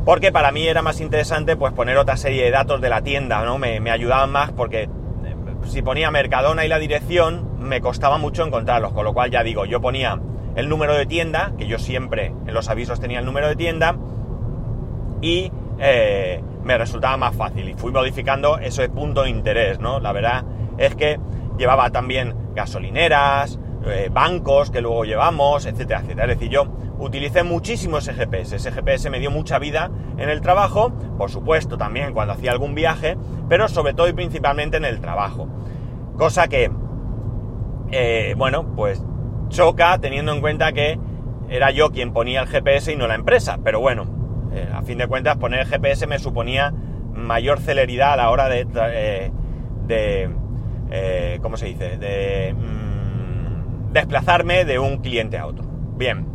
porque 0.09 0.31
para 0.31 0.51
mí 0.51 0.67
era 0.67 0.81
más 0.81 1.01
interesante 1.01 1.55
pues 1.55 1.71
poner 1.71 1.95
otra 1.97 2.17
serie 2.17 2.43
de 2.43 2.49
datos 2.49 2.81
de 2.81 2.89
la 2.89 3.03
tienda, 3.03 3.45
¿no? 3.45 3.59
Me, 3.59 3.79
me 3.79 3.91
ayudaban 3.91 4.31
más 4.31 4.51
porque 4.51 4.85
eh, 4.85 4.89
si 5.67 5.83
ponía 5.83 6.09
Mercadona 6.09 6.65
y 6.65 6.67
la 6.67 6.79
dirección, 6.79 7.59
me 7.59 7.79
costaba 7.79 8.17
mucho 8.17 8.43
encontrarlos, 8.43 8.91
con 8.91 9.05
lo 9.05 9.13
cual 9.13 9.29
ya 9.29 9.43
digo, 9.43 9.65
yo 9.65 9.79
ponía 9.81 10.19
el 10.55 10.67
número 10.67 10.95
de 10.95 11.05
tienda, 11.05 11.53
que 11.59 11.67
yo 11.67 11.77
siempre 11.77 12.33
en 12.47 12.55
los 12.55 12.69
avisos 12.69 12.99
tenía 12.99 13.19
el 13.19 13.25
número 13.25 13.49
de 13.49 13.55
tienda, 13.55 13.97
y 15.21 15.51
eh, 15.77 16.41
me 16.63 16.75
resultaba 16.75 17.15
más 17.15 17.35
fácil. 17.35 17.69
Y 17.69 17.75
fui 17.75 17.91
modificando 17.91 18.57
ese 18.57 18.89
punto 18.89 19.21
de 19.21 19.29
interés, 19.29 19.79
¿no? 19.79 19.99
La 19.99 20.11
verdad 20.11 20.43
es 20.79 20.95
que 20.95 21.19
llevaba 21.59 21.91
también 21.91 22.33
gasolineras, 22.55 23.59
eh, 23.85 24.09
bancos 24.11 24.71
que 24.71 24.81
luego 24.81 25.05
llevamos, 25.05 25.67
etcétera, 25.67 25.99
etcétera. 25.99 26.23
Es 26.23 26.39
decir, 26.39 26.49
yo 26.49 26.65
utilicé 26.99 27.43
muchísimo 27.43 27.97
ese 27.97 28.13
GPS. 28.13 28.57
Ese 28.57 28.71
GPS 28.71 29.09
me 29.09 29.19
dio 29.19 29.31
mucha 29.31 29.57
vida 29.57 29.89
en 30.17 30.29
el 30.29 30.41
trabajo, 30.41 30.91
por 31.17 31.31
supuesto 31.31 31.77
también 31.77 32.13
cuando 32.13 32.33
hacía 32.33 32.51
algún 32.51 32.75
viaje, 32.75 33.17
pero 33.47 33.67
sobre 33.67 33.93
todo 33.93 34.07
y 34.07 34.13
principalmente 34.13 34.77
en 34.77 34.85
el 34.85 34.99
trabajo. 34.99 35.47
Cosa 36.17 36.47
que, 36.47 36.69
eh, 37.91 38.33
bueno, 38.37 38.75
pues 38.75 39.01
choca 39.47 39.97
teniendo 39.99 40.33
en 40.33 40.41
cuenta 40.41 40.71
que 40.73 40.99
era 41.49 41.71
yo 41.71 41.89
quien 41.91 42.13
ponía 42.13 42.41
el 42.41 42.47
GPS 42.47 42.91
y 42.91 42.95
no 42.95 43.07
la 43.07 43.15
empresa. 43.15 43.59
Pero 43.63 43.79
bueno, 43.79 44.05
eh, 44.53 44.69
a 44.73 44.81
fin 44.83 44.97
de 44.97 45.07
cuentas 45.07 45.37
poner 45.37 45.61
el 45.61 45.65
GPS 45.65 46.05
me 46.05 46.19
suponía 46.19 46.73
mayor 47.13 47.59
celeridad 47.59 48.13
a 48.13 48.17
la 48.17 48.29
hora 48.29 48.49
de... 48.49 48.65
de 49.85 50.29
eh, 50.91 51.37
¿Cómo 51.41 51.55
se 51.55 51.67
dice? 51.67 51.97
De 51.97 52.53
mm, 52.53 53.93
desplazarme 53.93 54.65
de 54.65 54.79
un 54.79 54.97
cliente 54.97 55.37
a 55.37 55.45
otro. 55.45 55.65
Bien, 55.97 56.25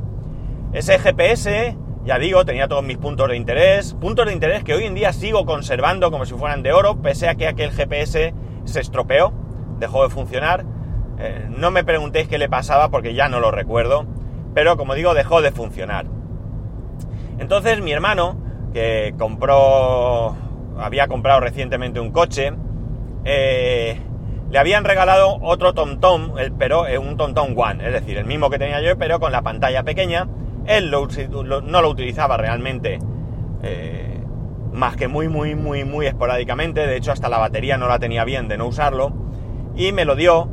ese 0.75 0.99
GPS, 0.99 1.77
ya 2.05 2.19
digo, 2.19 2.45
tenía 2.45 2.69
todos 2.69 2.85
mis 2.85 2.99
puntos 2.99 3.29
de 3.29 3.37
interés, 3.37 3.95
puntos 3.95 4.27
de 4.27 4.35
interés 4.35 4.63
que 4.63 4.75
hoy 4.75 4.85
en 4.85 4.95
día 4.95 5.13
sigo 5.13 5.47
conservando 5.47 6.11
como 6.11 6.27
si 6.27 6.35
fueran 6.35 6.63
de 6.63 6.73
oro, 6.73 7.01
pese 7.01 7.29
a 7.29 7.35
que 7.35 7.49
aquel 7.49 7.71
GPS 7.71 8.35
se 8.65 8.81
estropeó, 8.81 9.33
dejó 9.79 10.03
de 10.03 10.11
funcionar 10.11 10.67
eh, 11.19 11.47
no 11.49 11.71
me 11.71 11.85
preguntéis 11.85 12.29
qué 12.29 12.39
le 12.39 12.49
pasaba 12.49 12.89
porque 12.89 13.15
ya 13.15 13.29
no 13.29 13.41
lo 13.41 13.51
recuerdo, 13.51 14.07
pero 14.53 14.77
como 14.77 14.95
digo, 14.95 15.15
dejó 15.15 15.43
de 15.43 15.53
funcionar. 15.53 16.07
Entonces 17.39 17.81
mi 17.81 17.93
hermano, 17.93 18.37
que 18.73 19.15
compró, 19.19 20.37
había 20.79 21.07
comprado 21.07 21.41
recientemente 21.41 22.01
un 22.01 22.11
coche, 22.11 22.53
eh, 23.25 24.01
le 24.51 24.59
habían 24.59 24.85
regalado 24.85 25.39
otro 25.41 25.73
TomTom, 25.73 26.35
pero 26.59 26.87
eh, 26.87 26.99
un 26.99 27.17
TomTom 27.17 27.57
One, 27.57 27.87
es 27.87 27.93
decir, 27.93 28.19
el 28.19 28.25
mismo 28.25 28.51
que 28.51 28.59
tenía 28.59 28.81
yo, 28.81 28.97
pero 28.99 29.21
con 29.21 29.33
la 29.33 29.43
pantalla 29.43 29.83
pequeña. 29.83 30.29
Él 30.67 30.91
no 30.91 31.83
lo 31.83 31.89
utilizaba 31.89 32.37
realmente 32.37 32.99
más 34.73 34.97
que 34.97 35.09
muy, 35.09 35.29
muy, 35.29 35.55
muy, 35.55 35.85
muy 35.85 36.07
esporádicamente. 36.07 36.87
De 36.87 36.97
hecho, 36.97 37.13
hasta 37.13 37.29
la 37.29 37.39
batería 37.39 37.77
no 37.77 37.89
la 37.89 37.99
tenía 37.99 38.25
bien 38.25 38.49
de 38.49 38.57
no 38.57 38.67
usarlo. 38.67 39.13
Y 39.77 39.93
me 39.93 40.05
lo 40.05 40.17
dio 40.17 40.49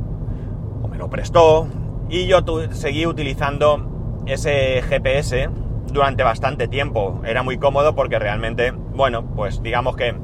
lo 1.02 1.10
prestó 1.10 1.66
y 2.08 2.26
yo 2.26 2.38
seguí 2.70 3.06
utilizando 3.06 4.22
ese 4.26 4.82
GPS 4.82 5.50
durante 5.92 6.22
bastante 6.22 6.68
tiempo. 6.68 7.20
Era 7.24 7.42
muy 7.42 7.58
cómodo 7.58 7.96
porque 7.96 8.20
realmente, 8.20 8.70
bueno, 8.70 9.24
pues 9.34 9.64
digamos 9.64 9.96
que 9.96 10.14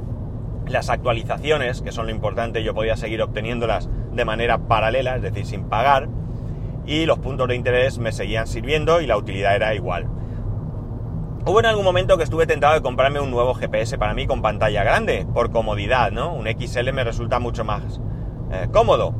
las 0.69 0.89
actualizaciones, 0.89 1.83
que 1.83 1.91
son 1.91 2.07
lo 2.07 2.13
importante, 2.13 2.63
yo 2.63 2.75
podía 2.75 2.97
seguir 2.97 3.23
obteniéndolas 3.23 3.91
de 4.13 4.25
manera 4.25 4.69
paralela, 4.69 5.17
es 5.17 5.23
decir, 5.23 5.47
sin 5.47 5.65
pagar, 5.65 6.09
y 6.89 7.05
los 7.05 7.19
puntos 7.19 7.47
de 7.47 7.55
interés 7.55 7.99
me 7.99 8.13
seguían 8.13 8.47
sirviendo 8.47 9.03
y 9.03 9.07
la 9.07 9.19
utilidad 9.19 9.55
era 9.55 9.75
igual. 9.75 10.09
Hubo 11.45 11.61
en 11.61 11.67
algún 11.67 11.85
momento 11.85 12.17
que 12.17 12.25
estuve 12.25 12.47
tentado 12.47 12.75
de 12.75 12.81
comprarme 12.81 13.21
un 13.21 13.31
nuevo 13.31 13.53
GPS 13.55 13.99
para 13.99 14.15
mí 14.15 14.27
con 14.27 14.41
pantalla 14.41 14.83
grande, 14.85 15.27
por 15.33 15.51
comodidad, 15.51 16.11
¿no? 16.11 16.35
Un 16.35 16.47
XL 16.47 16.91
me 16.93 17.05
resulta 17.05 17.39
mucho 17.39 17.63
más 17.63 18.01
eh, 18.51 18.69
cómodo. 18.73 19.15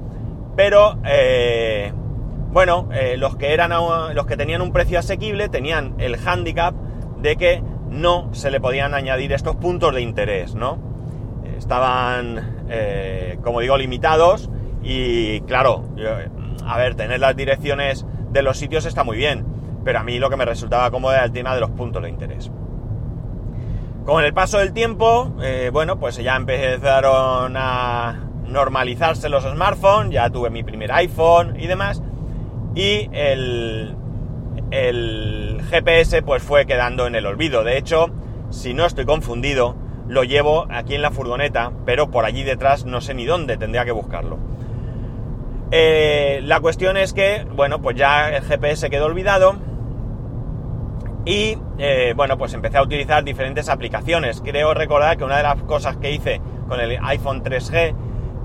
Pero, 0.57 0.99
eh, 1.05 1.93
bueno, 2.51 2.89
eh, 2.93 3.17
los, 3.19 3.37
que 3.37 3.53
eran, 3.53 3.71
los 4.15 4.27
que 4.27 4.37
tenían 4.39 4.63
un 4.63 4.73
precio 4.73 4.99
asequible 4.99 5.51
tenían 5.51 5.95
el 5.99 6.17
hándicap 6.17 6.75
de 7.21 7.37
que 7.37 7.63
no 7.91 8.31
se 8.33 8.51
le 8.51 8.61
podían 8.61 8.95
añadir 8.95 9.33
estos 9.33 9.57
puntos 9.57 9.95
de 9.95 10.01
interés, 10.01 10.55
¿no? 10.55 10.79
Estaban, 11.59 13.37
como 13.43 13.61
digo, 13.61 13.77
limitados 13.77 14.49
y, 14.83 15.41
claro, 15.43 15.85
a 16.69 16.79
ver, 16.79 16.95
tener 16.95 17.21
las 17.21 17.35
direcciones 17.35 18.07
de 18.31 18.43
los 18.43 18.59
sitios 18.59 18.85
está 18.87 19.05
muy 19.05 19.17
bien, 19.17 19.45
pero 19.85 19.99
a 19.99 20.03
mí 20.05 20.19
lo 20.19 20.31
que 20.31 20.37
me 20.37 20.45
resultaba 20.45 20.91
cómodo 20.91 21.15
era 21.15 21.25
el 21.25 21.33
tema 21.33 21.55
de 21.55 21.61
los 21.61 21.71
puntos 21.71 22.03
de 22.03 22.11
interés. 22.11 22.51
Con 24.05 24.25
el 24.25 24.33
paso 24.33 24.59
del 24.59 24.73
tiempo, 24.73 25.35
bueno, 25.73 25.99
pues 25.99 26.17
ya 26.17 26.37
empezaron 26.37 27.57
a, 27.57 28.29
normalizarse 28.49 29.29
los 29.29 29.45
smartphones, 29.45 30.13
ya 30.13 30.31
tuve 30.31 30.51
mi 30.51 30.63
primer 30.63 30.91
iPhone 30.93 31.57
y 31.59 31.67
demás, 31.67 32.03
y 32.75 33.09
el, 33.13 33.95
el 34.71 35.61
GPS 35.71 36.23
pues 36.23 36.43
fue 36.43 36.67
quedando 36.67 37.07
en 37.07 37.15
el 37.15 37.27
olvido. 37.27 37.65
De 37.65 37.77
hecho, 37.77 38.11
si 38.51 38.75
no 38.75 38.87
estoy 38.87 39.05
confundido, 39.05 39.77
lo 40.09 40.25
llevo 40.25 40.67
aquí 40.71 40.95
en 40.95 41.03
la 41.03 41.11
furgoneta, 41.11 41.73
pero 41.85 42.11
por 42.11 42.25
allí 42.25 42.43
detrás 42.43 42.85
no 42.85 43.01
sé 43.01 43.15
ni 43.15 43.27
dónde, 43.27 43.57
tendría 43.57 43.85
que 43.85 43.93
buscarlo. 43.93 44.39
Eh, 45.71 46.41
la 46.45 46.61
cuestión 46.61 46.97
es 46.97 47.13
que, 47.13 47.47
bueno, 47.55 47.83
pues 47.83 47.97
ya 47.97 48.31
el 48.31 48.43
GPS 48.43 48.89
quedó 48.89 49.07
olvidado 49.07 49.57
y, 51.27 51.59
eh, 51.77 52.15
bueno, 52.17 52.39
pues 52.39 52.55
empecé 52.55 52.79
a 52.79 52.83
utilizar 52.83 53.23
diferentes 53.23 53.69
aplicaciones. 53.69 54.41
Creo 54.41 54.73
recordar 54.73 55.19
que 55.19 55.25
una 55.25 55.37
de 55.37 55.43
las 55.43 55.63
cosas 55.65 55.99
que 55.99 56.11
hice 56.13 56.41
con 56.69 56.81
el 56.81 56.99
iPhone 57.03 57.43
3G 57.43 57.95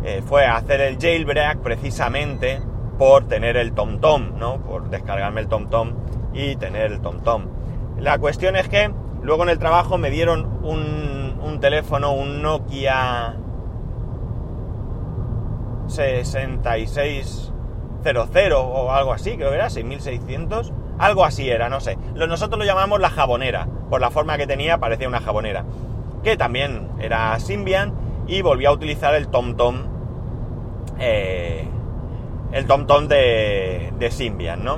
eh, 0.04 0.22
fue 0.26 0.46
hacer 0.46 0.82
el 0.82 0.98
jailbreak 0.98 1.60
precisamente 1.60 2.62
por 2.98 3.26
tener 3.28 3.56
el 3.56 3.74
TomTom, 3.74 4.38
¿no? 4.38 4.62
Por 4.62 4.90
descargarme 4.90 5.42
el 5.42 5.48
TomTom 5.48 5.94
y 6.34 6.58
tener 6.58 6.92
el 6.92 7.00
TomTom. 7.00 7.46
La 8.00 8.18
cuestión 8.18 8.58
es 8.58 8.68
que 8.68 8.92
luego 9.22 9.44
en 9.44 9.50
el 9.50 9.60
trabajo 9.60 9.98
me 9.98 10.10
dieron 10.10 10.60
un, 10.62 11.40
un 11.42 11.60
teléfono, 11.62 12.12
un 12.12 12.42
Nokia 12.42 13.38
6600 15.88 17.54
o 18.56 18.92
algo 18.92 19.14
así, 19.14 19.38
creo 19.38 19.50
que 19.50 19.56
era 19.56 19.70
6600, 19.70 20.74
algo 21.00 21.24
así 21.26 21.50
era, 21.50 21.70
no 21.70 21.80
sé. 21.80 21.98
Nosotros 22.16 22.60
lo 22.60 22.66
llamamos 22.66 23.00
la 23.00 23.10
jabonera, 23.10 23.68
por 23.90 24.02
la 24.02 24.12
forma 24.12 24.38
que 24.38 24.48
tenía 24.48 24.78
parecía 24.78 25.08
una 25.08 25.22
jabonera, 25.22 25.64
que 26.24 26.38
también 26.38 26.90
era 27.00 27.40
Symbian 27.40 27.94
y 28.28 28.42
volví 28.42 28.66
a 28.66 28.72
utilizar 28.72 29.16
el 29.16 29.28
TomTom 29.28 29.94
eh, 31.00 31.68
el 32.52 32.68
TomTom 32.68 33.08
de, 33.08 33.92
de 33.98 34.12
Symbian, 34.12 34.64
¿no? 34.64 34.78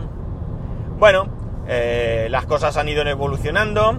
Bueno, 0.97 1.27
eh, 1.67 2.27
las 2.29 2.45
cosas 2.45 2.77
han 2.77 2.87
ido 2.87 3.01
evolucionando 3.03 3.97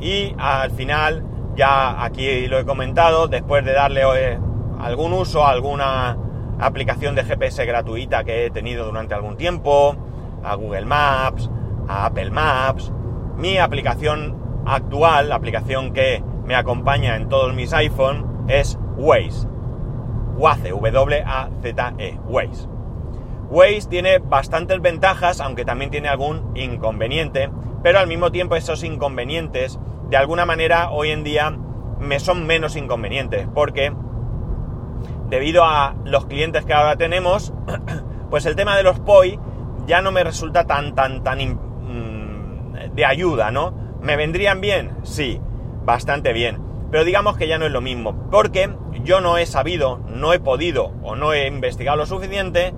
y 0.00 0.34
al 0.36 0.72
final, 0.72 1.24
ya 1.54 2.02
aquí 2.02 2.48
lo 2.48 2.58
he 2.58 2.64
comentado, 2.64 3.28
después 3.28 3.64
de 3.64 3.72
darle 3.72 4.02
eh, 4.16 4.38
algún 4.78 5.12
uso 5.12 5.46
alguna 5.46 6.16
aplicación 6.58 7.14
de 7.14 7.24
GPS 7.24 7.64
gratuita 7.64 8.24
que 8.24 8.46
he 8.46 8.50
tenido 8.50 8.84
durante 8.86 9.14
algún 9.14 9.36
tiempo, 9.36 9.96
a 10.42 10.54
Google 10.54 10.86
Maps, 10.86 11.50
a 11.88 12.06
Apple 12.06 12.30
Maps, 12.30 12.92
mi 13.36 13.58
aplicación 13.58 14.36
actual, 14.66 15.28
la 15.28 15.36
aplicación 15.36 15.92
que 15.92 16.22
me 16.44 16.54
acompaña 16.54 17.16
en 17.16 17.28
todos 17.28 17.54
mis 17.54 17.72
iPhone, 17.72 18.44
es 18.48 18.78
Waze. 18.96 19.46
Waze, 20.36 20.70
W-A-Z-E, 20.70 22.20
Waze. 22.26 22.68
Waze 23.50 23.88
tiene 23.88 24.18
bastantes 24.18 24.80
ventajas, 24.80 25.40
aunque 25.40 25.64
también 25.64 25.90
tiene 25.90 26.08
algún 26.08 26.52
inconveniente, 26.54 27.50
pero 27.82 27.98
al 27.98 28.06
mismo 28.06 28.30
tiempo 28.30 28.56
esos 28.56 28.82
inconvenientes, 28.84 29.78
de 30.10 30.16
alguna 30.16 30.46
manera, 30.46 30.90
hoy 30.90 31.10
en 31.10 31.24
día 31.24 31.56
me 31.98 32.20
son 32.20 32.46
menos 32.46 32.76
inconvenientes, 32.76 33.48
porque 33.54 33.92
debido 35.28 35.64
a 35.64 35.94
los 36.04 36.26
clientes 36.26 36.64
que 36.64 36.72
ahora 36.72 36.96
tenemos, 36.96 37.52
pues 38.30 38.46
el 38.46 38.56
tema 38.56 38.76
de 38.76 38.82
los 38.82 38.98
POI 39.00 39.38
ya 39.86 40.02
no 40.02 40.12
me 40.12 40.24
resulta 40.24 40.66
tan, 40.66 40.94
tan, 40.94 41.22
tan, 41.22 41.38
mm, 41.38 42.94
de 42.94 43.04
ayuda, 43.04 43.50
¿no? 43.50 43.72
¿Me 44.00 44.16
vendrían 44.16 44.60
bien? 44.60 44.92
Sí, 45.02 45.40
bastante 45.84 46.32
bien. 46.32 46.60
Pero 46.90 47.04
digamos 47.04 47.36
que 47.36 47.48
ya 47.48 47.58
no 47.58 47.66
es 47.66 47.72
lo 47.72 47.80
mismo, 47.80 48.28
porque 48.30 48.70
yo 49.02 49.20
no 49.20 49.36
he 49.36 49.46
sabido, 49.46 50.00
no 50.08 50.32
he 50.32 50.40
podido 50.40 50.92
o 51.02 51.16
no 51.16 51.32
he 51.32 51.46
investigado 51.46 51.98
lo 51.98 52.06
suficiente, 52.06 52.72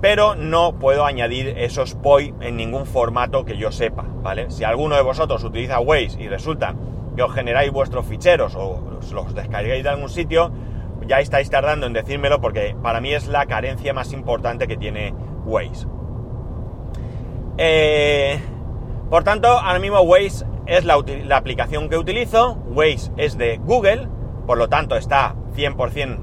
pero 0.00 0.34
no 0.34 0.78
puedo 0.78 1.04
añadir 1.04 1.48
esos 1.58 1.94
POI 1.94 2.34
en 2.40 2.56
ningún 2.56 2.86
formato 2.86 3.44
que 3.44 3.56
yo 3.56 3.72
sepa, 3.72 4.04
¿vale? 4.22 4.50
Si 4.50 4.64
alguno 4.64 4.94
de 4.94 5.02
vosotros 5.02 5.42
utiliza 5.44 5.80
Waze 5.80 6.22
y 6.22 6.28
resulta 6.28 6.74
que 7.14 7.22
os 7.22 7.32
generáis 7.34 7.72
vuestros 7.72 8.06
ficheros 8.06 8.54
o 8.54 8.98
los 9.12 9.34
descargáis 9.34 9.82
de 9.82 9.88
algún 9.88 10.08
sitio, 10.08 10.52
ya 11.06 11.20
estáis 11.20 11.50
tardando 11.50 11.86
en 11.86 11.92
decírmelo 11.92 12.40
porque 12.40 12.76
para 12.82 13.00
mí 13.00 13.12
es 13.12 13.28
la 13.28 13.46
carencia 13.46 13.92
más 13.92 14.12
importante 14.12 14.66
que 14.66 14.76
tiene 14.76 15.14
Waze. 15.44 15.86
Eh, 17.58 18.38
por 19.08 19.24
tanto, 19.24 19.48
ahora 19.48 19.78
mismo 19.78 20.00
Waze 20.00 20.44
es 20.66 20.84
la, 20.84 20.94
aplicación 21.30 21.88
que 21.88 21.96
utilizo. 21.96 22.54
Waze 22.66 23.12
es 23.16 23.38
de 23.38 23.58
Google, 23.58 24.08
por 24.46 24.58
lo 24.58 24.68
tanto 24.68 24.96
está 24.96 25.34
100% 25.54 26.18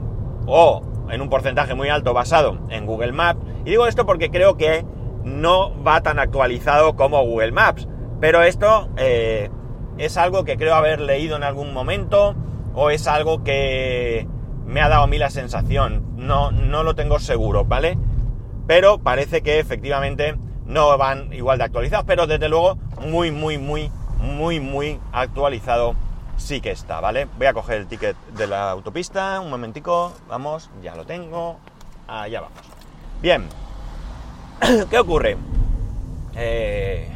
o 0.45 0.81
en 1.09 1.21
un 1.21 1.29
porcentaje 1.29 1.73
muy 1.73 1.89
alto 1.89 2.13
basado 2.13 2.59
en 2.69 2.85
Google 2.85 3.13
Maps. 3.13 3.39
Y 3.65 3.71
digo 3.71 3.87
esto 3.87 4.05
porque 4.05 4.29
creo 4.29 4.57
que 4.57 4.85
no 5.23 5.71
va 5.83 6.01
tan 6.01 6.19
actualizado 6.19 6.95
como 6.95 7.23
Google 7.23 7.51
Maps. 7.51 7.87
Pero 8.19 8.43
esto 8.43 8.89
eh, 8.97 9.49
es 9.97 10.17
algo 10.17 10.43
que 10.43 10.57
creo 10.57 10.75
haber 10.75 10.99
leído 10.99 11.35
en 11.35 11.43
algún 11.43 11.73
momento 11.73 12.35
o 12.73 12.89
es 12.89 13.07
algo 13.07 13.43
que 13.43 14.27
me 14.65 14.81
ha 14.81 14.89
dado 14.89 15.03
a 15.03 15.07
mí 15.07 15.17
la 15.17 15.29
sensación. 15.29 16.03
No, 16.17 16.51
no 16.51 16.83
lo 16.83 16.95
tengo 16.95 17.19
seguro, 17.19 17.65
¿vale? 17.65 17.97
Pero 18.67 18.99
parece 18.99 19.41
que 19.41 19.59
efectivamente 19.59 20.35
no 20.65 20.97
van 20.97 21.33
igual 21.33 21.57
de 21.57 21.65
actualizados, 21.65 22.05
pero 22.05 22.27
desde 22.27 22.49
luego 22.49 22.77
muy, 23.01 23.31
muy, 23.31 23.57
muy, 23.57 23.91
muy, 24.19 24.59
muy 24.59 24.99
actualizado 25.11 25.95
sí 26.37 26.61
que 26.61 26.71
está, 26.71 26.99
¿vale? 26.99 27.27
Voy 27.37 27.47
a 27.47 27.53
coger 27.53 27.77
el 27.79 27.87
ticket 27.87 28.17
de 28.35 28.47
la 28.47 28.71
autopista, 28.71 29.39
un 29.39 29.49
momentico, 29.49 30.13
vamos, 30.27 30.69
ya 30.81 30.95
lo 30.95 31.05
tengo, 31.05 31.57
allá 32.07 32.41
vamos. 32.41 32.57
Bien, 33.21 33.47
¿qué 34.89 34.99
ocurre? 34.99 35.37
Eh, 36.35 37.09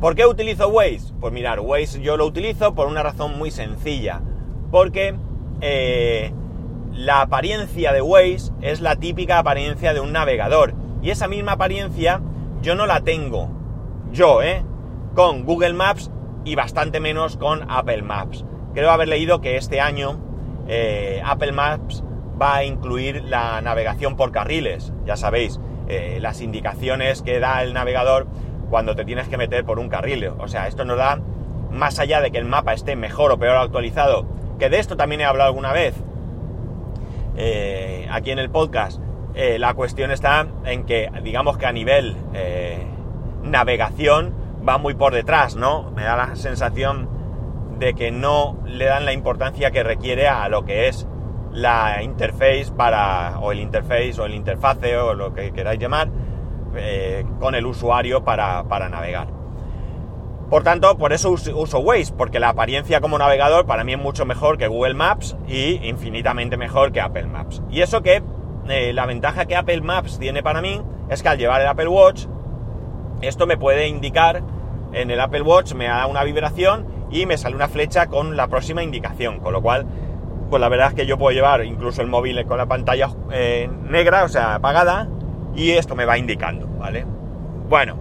¿Por 0.00 0.14
qué 0.14 0.26
utilizo 0.26 0.68
Waze? 0.68 1.12
Pues 1.20 1.32
mirar, 1.32 1.60
Waze 1.60 2.00
yo 2.00 2.16
lo 2.16 2.26
utilizo 2.26 2.74
por 2.74 2.86
una 2.86 3.02
razón 3.02 3.38
muy 3.38 3.50
sencilla, 3.50 4.20
porque 4.70 5.14
eh, 5.60 6.32
la 6.92 7.20
apariencia 7.22 7.92
de 7.92 8.02
Waze 8.02 8.52
es 8.62 8.80
la 8.80 8.96
típica 8.96 9.38
apariencia 9.38 9.94
de 9.94 10.00
un 10.00 10.12
navegador, 10.12 10.74
y 11.02 11.10
esa 11.10 11.28
misma 11.28 11.52
apariencia 11.52 12.20
yo 12.62 12.74
no 12.74 12.86
la 12.86 13.00
tengo, 13.02 13.50
yo, 14.12 14.42
¿eh? 14.42 14.64
Con 15.14 15.44
Google 15.44 15.74
Maps 15.74 16.10
y 16.44 16.54
bastante 16.54 17.00
menos 17.00 17.36
con 17.36 17.70
Apple 17.70 18.02
Maps. 18.02 18.44
Creo 18.74 18.90
haber 18.90 19.08
leído 19.08 19.40
que 19.40 19.56
este 19.56 19.80
año 19.80 20.18
eh, 20.68 21.22
Apple 21.24 21.52
Maps 21.52 22.02
va 22.40 22.56
a 22.56 22.64
incluir 22.64 23.24
la 23.24 23.60
navegación 23.62 24.16
por 24.16 24.32
carriles, 24.32 24.92
ya 25.04 25.16
sabéis, 25.16 25.60
las 26.20 26.40
indicaciones 26.40 27.22
que 27.22 27.38
da 27.38 27.62
el 27.62 27.72
navegador 27.72 28.26
cuando 28.68 28.96
te 28.96 29.04
tienes 29.04 29.28
que 29.28 29.36
meter 29.36 29.64
por 29.64 29.78
un 29.78 29.88
carril. 29.88 30.32
O 30.38 30.48
sea, 30.48 30.66
esto 30.66 30.84
nos 30.84 30.98
da, 30.98 31.20
más 31.70 31.98
allá 31.98 32.20
de 32.20 32.30
que 32.30 32.38
el 32.38 32.44
mapa 32.44 32.74
esté 32.74 32.96
mejor 32.96 33.30
o 33.30 33.38
peor 33.38 33.56
actualizado, 33.56 34.26
que 34.58 34.68
de 34.68 34.78
esto 34.78 34.96
también 34.96 35.20
he 35.20 35.24
hablado 35.24 35.48
alguna 35.48 35.72
vez 35.72 35.94
eh, 37.36 38.08
aquí 38.10 38.30
en 38.30 38.38
el 38.38 38.50
podcast, 38.50 39.00
la 39.34 39.74
cuestión 39.74 40.10
está 40.10 40.46
en 40.64 40.86
que, 40.86 41.10
digamos 41.22 41.58
que 41.58 41.66
a 41.66 41.72
nivel 41.72 42.16
navegación, 43.42 44.34
va 44.66 44.78
muy 44.78 44.94
por 44.94 45.12
detrás, 45.12 45.56
¿no? 45.56 45.90
Me 45.90 46.04
da 46.04 46.16
la 46.16 46.36
sensación 46.36 47.08
de 47.78 47.94
que 47.94 48.10
no 48.10 48.58
le 48.64 48.86
dan 48.86 49.04
la 49.04 49.12
importancia 49.12 49.70
que 49.70 49.82
requiere 49.82 50.28
a 50.28 50.48
lo 50.48 50.64
que 50.64 50.88
es 50.88 51.06
la 51.52 52.02
interface 52.02 52.66
para, 52.76 53.38
o 53.40 53.52
el 53.52 53.60
interface, 53.60 54.20
o 54.20 54.26
el 54.26 54.34
interfase, 54.34 54.96
o 54.96 55.14
lo 55.14 55.32
que 55.32 55.52
queráis 55.52 55.78
llamar, 55.78 56.08
eh, 56.74 57.24
con 57.40 57.54
el 57.54 57.66
usuario 57.66 58.24
para, 58.24 58.62
navegar. 58.90 59.28
Por 60.50 60.62
tanto, 60.62 60.96
por 60.96 61.12
eso 61.12 61.30
uso, 61.30 61.80
Waze, 61.80 62.12
porque 62.16 62.38
la 62.38 62.50
apariencia 62.50 63.00
como 63.00 63.18
navegador 63.18 63.66
para 63.66 63.82
mí 63.82 63.94
es 63.94 63.98
mucho 63.98 64.24
mejor 64.24 64.58
que 64.58 64.68
Google 64.68 64.94
Maps 64.94 65.36
y 65.48 65.86
infinitamente 65.88 66.56
mejor 66.56 66.92
que 66.92 67.00
Apple 67.00 67.26
Maps. 67.26 67.62
Y 67.68 67.80
eso 67.80 68.02
que 68.02 68.22
eh, 68.68 68.92
la 68.92 69.06
ventaja 69.06 69.46
que 69.46 69.56
Apple 69.56 69.80
Maps 69.80 70.18
tiene 70.18 70.42
para 70.42 70.62
mí 70.62 70.80
es 71.08 71.22
que 71.22 71.28
al 71.28 71.38
llevar 71.38 71.60
el 71.62 71.66
Apple 71.66 71.88
Watch, 71.88 72.26
esto 73.22 73.46
me 73.46 73.56
puede 73.56 73.88
indicar 73.88 74.42
en 74.92 75.10
el 75.10 75.20
Apple 75.20 75.42
Watch 75.42 75.74
me 75.74 75.86
da 75.86 76.06
una 76.06 76.24
vibración 76.24 76.86
y 77.10 77.26
me 77.26 77.36
sale 77.36 77.54
una 77.54 77.68
flecha 77.68 78.06
con 78.06 78.36
la 78.36 78.48
próxima 78.48 78.82
indicación, 78.82 79.40
con 79.40 79.52
lo 79.52 79.62
cual, 79.62 79.86
pues 80.48 80.60
la 80.60 80.68
verdad 80.68 80.88
es 80.88 80.94
que 80.94 81.06
yo 81.06 81.18
puedo 81.18 81.34
llevar 81.34 81.64
incluso 81.64 82.02
el 82.02 82.08
móvil 82.08 82.44
con 82.46 82.58
la 82.58 82.66
pantalla 82.66 83.10
eh, 83.30 83.68
negra, 83.84 84.24
o 84.24 84.28
sea, 84.28 84.54
apagada, 84.54 85.08
y 85.54 85.72
esto 85.72 85.94
me 85.94 86.04
va 86.04 86.18
indicando, 86.18 86.66
¿vale? 86.78 87.04
Bueno, 87.68 87.96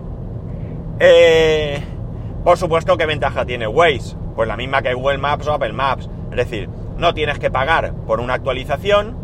eh, 0.99 1.84
por 2.45 2.60
supuesto, 2.60 2.95
¿qué 2.95 3.08
ventaja 3.08 3.43
tiene 3.43 3.67
Waze? 3.67 4.15
Pues 4.36 4.47
la 4.47 4.55
misma 4.55 4.84
que 4.84 4.93
Google 4.93 5.17
Maps 5.17 5.47
o 5.47 5.53
Apple 5.53 5.73
Maps, 5.73 6.08
es 6.29 6.38
decir, 6.38 6.69
no 6.95 7.15
tienes 7.15 7.39
que 7.39 7.49
pagar 7.49 7.95
por 8.05 8.19
una 8.19 8.36
actualización, 8.36 9.17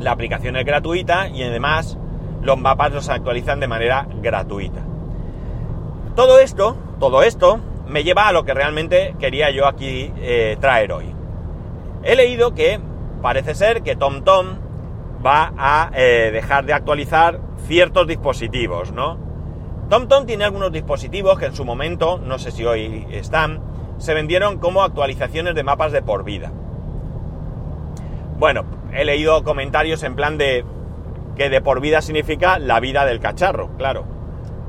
la 0.00 0.10
aplicación 0.10 0.56
es 0.56 0.64
gratuita 0.64 1.28
y 1.28 1.44
además 1.44 1.96
los 2.42 2.58
mapas 2.58 2.92
los 2.92 3.08
actualizan 3.08 3.60
de 3.60 3.68
manera 3.68 4.08
gratuita. 4.20 4.80
Todo 6.16 6.40
esto, 6.40 6.76
todo 6.98 7.22
esto, 7.22 7.60
me 7.86 8.02
lleva 8.02 8.26
a 8.26 8.32
lo 8.32 8.44
que 8.44 8.54
realmente 8.54 9.14
quería 9.20 9.52
yo 9.52 9.68
aquí 9.68 10.12
eh, 10.16 10.56
traer 10.60 10.90
hoy. 10.90 11.14
He 12.02 12.16
leído 12.16 12.54
que 12.54 12.80
parece 13.22 13.54
ser 13.54 13.82
que 13.82 13.94
TomTom 13.94 14.58
va 15.24 15.52
a 15.56 15.92
eh, 15.94 16.30
dejar 16.32 16.66
de 16.66 16.72
actualizar 16.72 17.38
ciertos 17.68 18.08
dispositivos, 18.08 18.90
¿no? 18.90 19.29
TomTom 19.90 20.24
tiene 20.24 20.44
algunos 20.44 20.70
dispositivos 20.70 21.36
que 21.36 21.46
en 21.46 21.54
su 21.56 21.64
momento, 21.64 22.18
no 22.24 22.38
sé 22.38 22.52
si 22.52 22.64
hoy 22.64 23.08
están, 23.10 23.60
se 23.98 24.14
vendieron 24.14 24.58
como 24.58 24.84
actualizaciones 24.84 25.56
de 25.56 25.64
mapas 25.64 25.90
de 25.90 26.00
por 26.00 26.22
vida. 26.22 26.52
Bueno, 28.38 28.64
he 28.92 29.04
leído 29.04 29.42
comentarios 29.42 30.04
en 30.04 30.14
plan 30.14 30.38
de 30.38 30.64
que 31.34 31.50
de 31.50 31.60
por 31.60 31.80
vida 31.80 32.02
significa 32.02 32.60
la 32.60 32.78
vida 32.78 33.04
del 33.04 33.18
cacharro, 33.18 33.76
claro. 33.76 34.04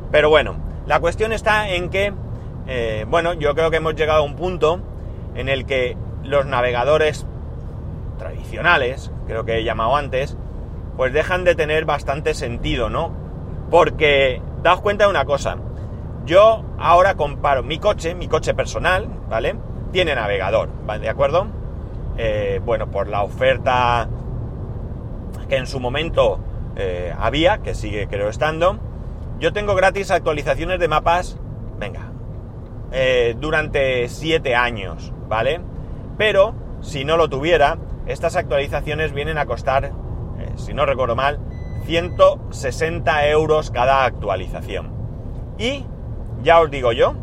Pero 0.09 0.31
bueno, 0.31 0.55
la 0.87 0.99
cuestión 0.99 1.33
está 1.33 1.69
en 1.69 1.89
que, 1.89 2.13
eh, 2.65 3.05
bueno, 3.07 3.33
yo 3.33 3.53
creo 3.53 3.69
que 3.69 3.77
hemos 3.77 3.93
llegado 3.93 4.21
a 4.21 4.25
un 4.25 4.35
punto 4.35 4.81
en 5.35 5.49
el 5.49 5.67
que 5.67 5.97
los 6.23 6.47
navegadores 6.47 7.27
tradicionales, 8.17 9.11
creo 9.27 9.45
que 9.45 9.59
he 9.59 9.63
llamado 9.63 9.95
antes, 9.95 10.35
pues 10.97 11.13
dejan 11.13 11.43
de 11.43 11.53
tener 11.53 11.85
bastante 11.85 12.33
sentido, 12.33 12.89
¿no? 12.89 13.11
Porque, 13.69 14.41
daos 14.63 14.81
cuenta 14.81 15.05
de 15.05 15.09
una 15.09 15.25
cosa, 15.25 15.57
yo 16.25 16.63
ahora 16.77 17.15
comparo 17.15 17.63
mi 17.63 17.79
coche, 17.79 18.15
mi 18.15 18.27
coche 18.27 18.53
personal, 18.53 19.07
¿vale? 19.29 19.55
Tiene 19.91 20.15
navegador, 20.15 20.69
¿vale? 20.85 21.01
¿De 21.01 21.09
acuerdo? 21.09 21.47
Eh, 22.17 22.61
bueno, 22.63 22.91
por 22.91 23.07
la 23.07 23.23
oferta 23.23 24.07
que 25.49 25.57
en 25.57 25.65
su 25.65 25.79
momento 25.79 26.39
eh, 26.75 27.13
había, 27.17 27.59
que 27.59 27.73
sigue 27.73 28.07
creo 28.07 28.29
estando, 28.29 28.77
yo 29.39 29.51
tengo 29.53 29.75
gratis 29.75 30.11
actualizaciones 30.11 30.79
de 30.79 30.87
mapas, 30.87 31.37
venga, 31.79 32.11
eh, 32.91 33.35
durante 33.39 34.07
7 34.07 34.55
años, 34.55 35.11
¿vale? 35.27 35.61
Pero 36.17 36.53
si 36.81 37.03
no 37.03 37.17
lo 37.17 37.29
tuviera, 37.29 37.77
estas 38.05 38.35
actualizaciones 38.35 39.13
vienen 39.13 39.37
a 39.37 39.45
costar, 39.45 39.91
si 40.55 40.73
no 40.73 40.85
recuerdo 40.85 41.15
mal, 41.15 41.39
160 41.85 43.27
euros 43.27 43.71
cada 43.71 44.05
actualización. 44.05 44.91
Y 45.57 45.85
ya 46.43 46.59
os 46.61 46.71
digo 46.71 46.91
yo 46.91 47.13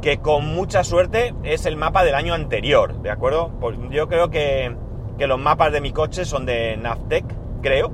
que 0.00 0.18
con 0.18 0.46
mucha 0.46 0.82
suerte 0.82 1.34
es 1.42 1.66
el 1.66 1.76
mapa 1.76 2.04
del 2.04 2.14
año 2.14 2.34
anterior, 2.34 3.02
¿de 3.02 3.10
acuerdo? 3.10 3.50
Pues 3.60 3.76
yo 3.90 4.08
creo 4.08 4.30
que, 4.30 4.74
que 5.18 5.26
los 5.26 5.38
mapas 5.38 5.72
de 5.72 5.80
mi 5.80 5.92
coche 5.92 6.24
son 6.24 6.46
de 6.46 6.76
Navtec, 6.76 7.24
creo, 7.60 7.92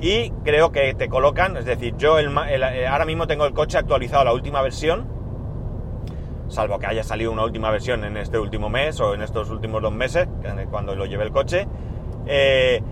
y 0.00 0.30
creo 0.44 0.72
que 0.72 0.94
te 0.94 1.08
colocan, 1.08 1.56
es 1.56 1.64
decir, 1.64 1.94
yo 1.96 2.18
eh, 2.18 2.86
ahora 2.86 3.04
mismo 3.04 3.26
tengo 3.26 3.46
el 3.46 3.52
coche 3.52 3.78
actualizado 3.78 4.22
a 4.22 4.24
la 4.24 4.32
última 4.32 4.62
versión, 4.62 5.06
salvo 6.48 6.78
que 6.78 6.86
haya 6.86 7.02
salido 7.02 7.32
una 7.32 7.44
última 7.44 7.70
versión 7.70 8.04
en 8.04 8.16
este 8.16 8.38
último 8.38 8.68
mes 8.68 9.00
o 9.00 9.14
en 9.14 9.22
estos 9.22 9.50
últimos 9.50 9.82
dos 9.82 9.92
meses, 9.92 10.28
cuando 10.70 10.94
lo 10.94 11.06
llevé 11.06 11.24
el 11.24 11.32
coche, 11.32 11.66
eh, 12.26 12.82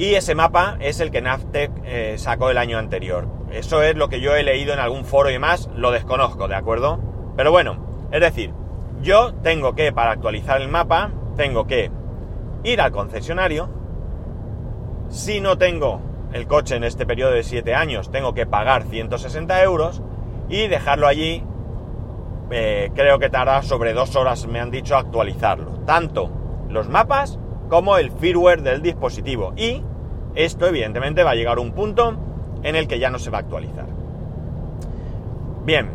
y 0.00 0.14
ese 0.14 0.34
mapa 0.34 0.78
es 0.80 0.98
el 1.00 1.10
que 1.10 1.20
Navtec 1.20 1.70
eh, 1.84 2.14
sacó 2.16 2.48
el 2.48 2.56
año 2.56 2.78
anterior. 2.78 3.28
Eso 3.52 3.82
es 3.82 3.96
lo 3.96 4.08
que 4.08 4.22
yo 4.22 4.34
he 4.34 4.42
leído 4.42 4.72
en 4.72 4.78
algún 4.78 5.04
foro 5.04 5.28
y 5.28 5.34
demás, 5.34 5.68
lo 5.76 5.90
desconozco, 5.90 6.48
¿de 6.48 6.54
acuerdo? 6.54 6.98
Pero 7.36 7.50
bueno, 7.50 8.08
es 8.10 8.22
decir, 8.22 8.54
yo 9.02 9.34
tengo 9.42 9.74
que, 9.74 9.92
para 9.92 10.12
actualizar 10.12 10.62
el 10.62 10.68
mapa, 10.68 11.10
tengo 11.36 11.66
que 11.66 11.90
ir 12.64 12.80
al 12.80 12.92
concesionario, 12.92 13.68
si 15.10 15.42
no 15.42 15.58
tengo 15.58 16.00
el 16.32 16.46
coche 16.46 16.76
en 16.76 16.84
este 16.84 17.04
periodo 17.04 17.32
de 17.32 17.42
7 17.42 17.74
años 17.74 18.10
tengo 18.10 18.32
que 18.32 18.46
pagar 18.46 18.84
160 18.84 19.62
euros 19.64 20.00
y 20.48 20.66
dejarlo 20.68 21.08
allí 21.08 21.44
eh, 22.50 22.90
creo 22.94 23.18
que 23.18 23.28
tarda 23.28 23.62
sobre 23.62 23.92
dos 23.92 24.16
horas, 24.16 24.46
me 24.46 24.60
han 24.60 24.70
dicho, 24.70 24.96
actualizarlo. 24.96 25.72
Tanto 25.84 26.30
los 26.70 26.88
mapas 26.88 27.38
como 27.68 27.98
el 27.98 28.10
firmware 28.10 28.62
del 28.62 28.80
dispositivo. 28.80 29.52
Y 29.56 29.82
esto 30.34 30.66
evidentemente 30.66 31.22
va 31.22 31.32
a 31.32 31.34
llegar 31.34 31.58
a 31.58 31.60
un 31.60 31.72
punto 31.72 32.16
en 32.62 32.76
el 32.76 32.86
que 32.88 32.98
ya 32.98 33.10
no 33.10 33.18
se 33.18 33.30
va 33.30 33.38
a 33.38 33.40
actualizar. 33.40 33.86
Bien, 35.64 35.90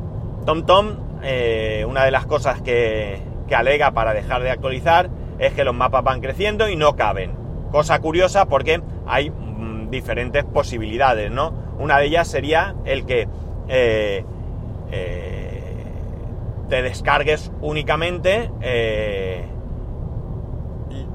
TomTom, 0.45 1.21
eh, 1.23 1.85
una 1.87 2.05
de 2.05 2.11
las 2.11 2.25
cosas 2.25 2.61
que, 2.61 3.19
que 3.47 3.55
alega 3.55 3.91
para 3.91 4.13
dejar 4.13 4.43
de 4.43 4.51
actualizar 4.51 5.09
es 5.39 5.53
que 5.53 5.63
los 5.63 5.75
mapas 5.75 6.03
van 6.03 6.21
creciendo 6.21 6.69
y 6.69 6.75
no 6.75 6.95
caben. 6.95 7.31
Cosa 7.71 7.99
curiosa 7.99 8.45
porque 8.45 8.81
hay 9.05 9.29
mm, 9.29 9.89
diferentes 9.89 10.43
posibilidades, 10.43 11.31
¿no? 11.31 11.53
Una 11.79 11.97
de 11.99 12.05
ellas 12.05 12.27
sería 12.27 12.75
el 12.85 13.05
que 13.05 13.27
eh, 13.67 14.23
eh, 14.91 15.83
te 16.69 16.81
descargues 16.81 17.51
únicamente 17.61 18.49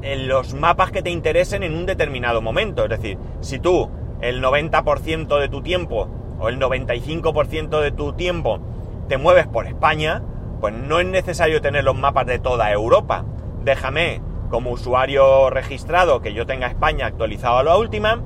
en 0.03 0.29
los 0.29 0.55
mapas 0.55 0.91
que 0.91 1.03
te 1.03 1.11
interesen 1.11 1.63
en 1.63 1.75
un 1.75 1.87
determinado 1.87 2.41
momento. 2.41 2.85
Es 2.85 2.91
decir, 2.91 3.19
si 3.41 3.59
tú 3.59 3.91
el 4.21 4.43
90% 4.43 5.39
de 5.39 5.49
tu 5.49 5.63
tiempo 5.63 6.09
o 6.39 6.49
el 6.49 6.59
95% 6.59 7.81
de 7.81 7.91
tu 7.93 8.13
tiempo 8.15 8.61
te 9.09 9.19
mueves 9.19 9.47
por 9.47 9.67
España, 9.67 10.23
pues 10.61 10.75
no 10.75 11.01
es 11.01 11.07
necesario 11.07 11.61
tener 11.61 11.85
los 11.85 11.97
mapas 11.97 12.27
de 12.27 12.39
toda 12.39 12.71
Europa. 12.73 13.25
Déjame 13.65 14.23
como 14.51 14.71
usuario 14.71 15.51
registrado 15.51 16.21
que 16.21 16.35
yo 16.35 16.47
tenga 16.47 16.67
España 16.67 17.07
actualizado 17.07 17.59
a 17.59 17.63
la 17.63 17.77
última 17.77 18.21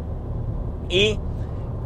y 0.88 1.18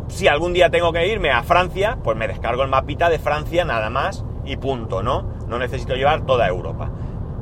si 0.08 0.26
algún 0.28 0.52
día 0.52 0.70
tengo 0.70 0.92
que 0.92 1.06
irme 1.06 1.30
a 1.30 1.42
Francia, 1.42 1.98
pues 2.02 2.16
me 2.16 2.28
descargo 2.28 2.62
el 2.62 2.70
mapita 2.70 3.10
de 3.10 3.18
Francia 3.18 3.64
nada 3.64 3.90
más 3.90 4.24
y 4.44 4.56
punto, 4.56 5.02
¿no? 5.02 5.22
No 5.46 5.58
necesito 5.58 5.94
llevar 5.94 6.24
toda 6.24 6.48
Europa. 6.48 6.90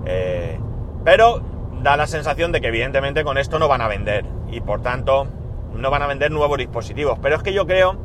Eh, 0.04 0.58
pero 1.04 1.40
da 1.86 1.96
la 1.96 2.08
sensación 2.08 2.50
de 2.50 2.60
que 2.60 2.66
evidentemente 2.66 3.22
con 3.22 3.38
esto 3.38 3.60
no 3.60 3.68
van 3.68 3.80
a 3.80 3.86
vender 3.86 4.24
y 4.50 4.60
por 4.60 4.82
tanto 4.82 5.28
no 5.72 5.88
van 5.88 6.02
a 6.02 6.08
vender 6.08 6.32
nuevos 6.32 6.58
dispositivos. 6.58 7.16
Pero 7.22 7.36
es 7.36 7.44
que 7.44 7.52
yo 7.52 7.64
creo 7.64 7.96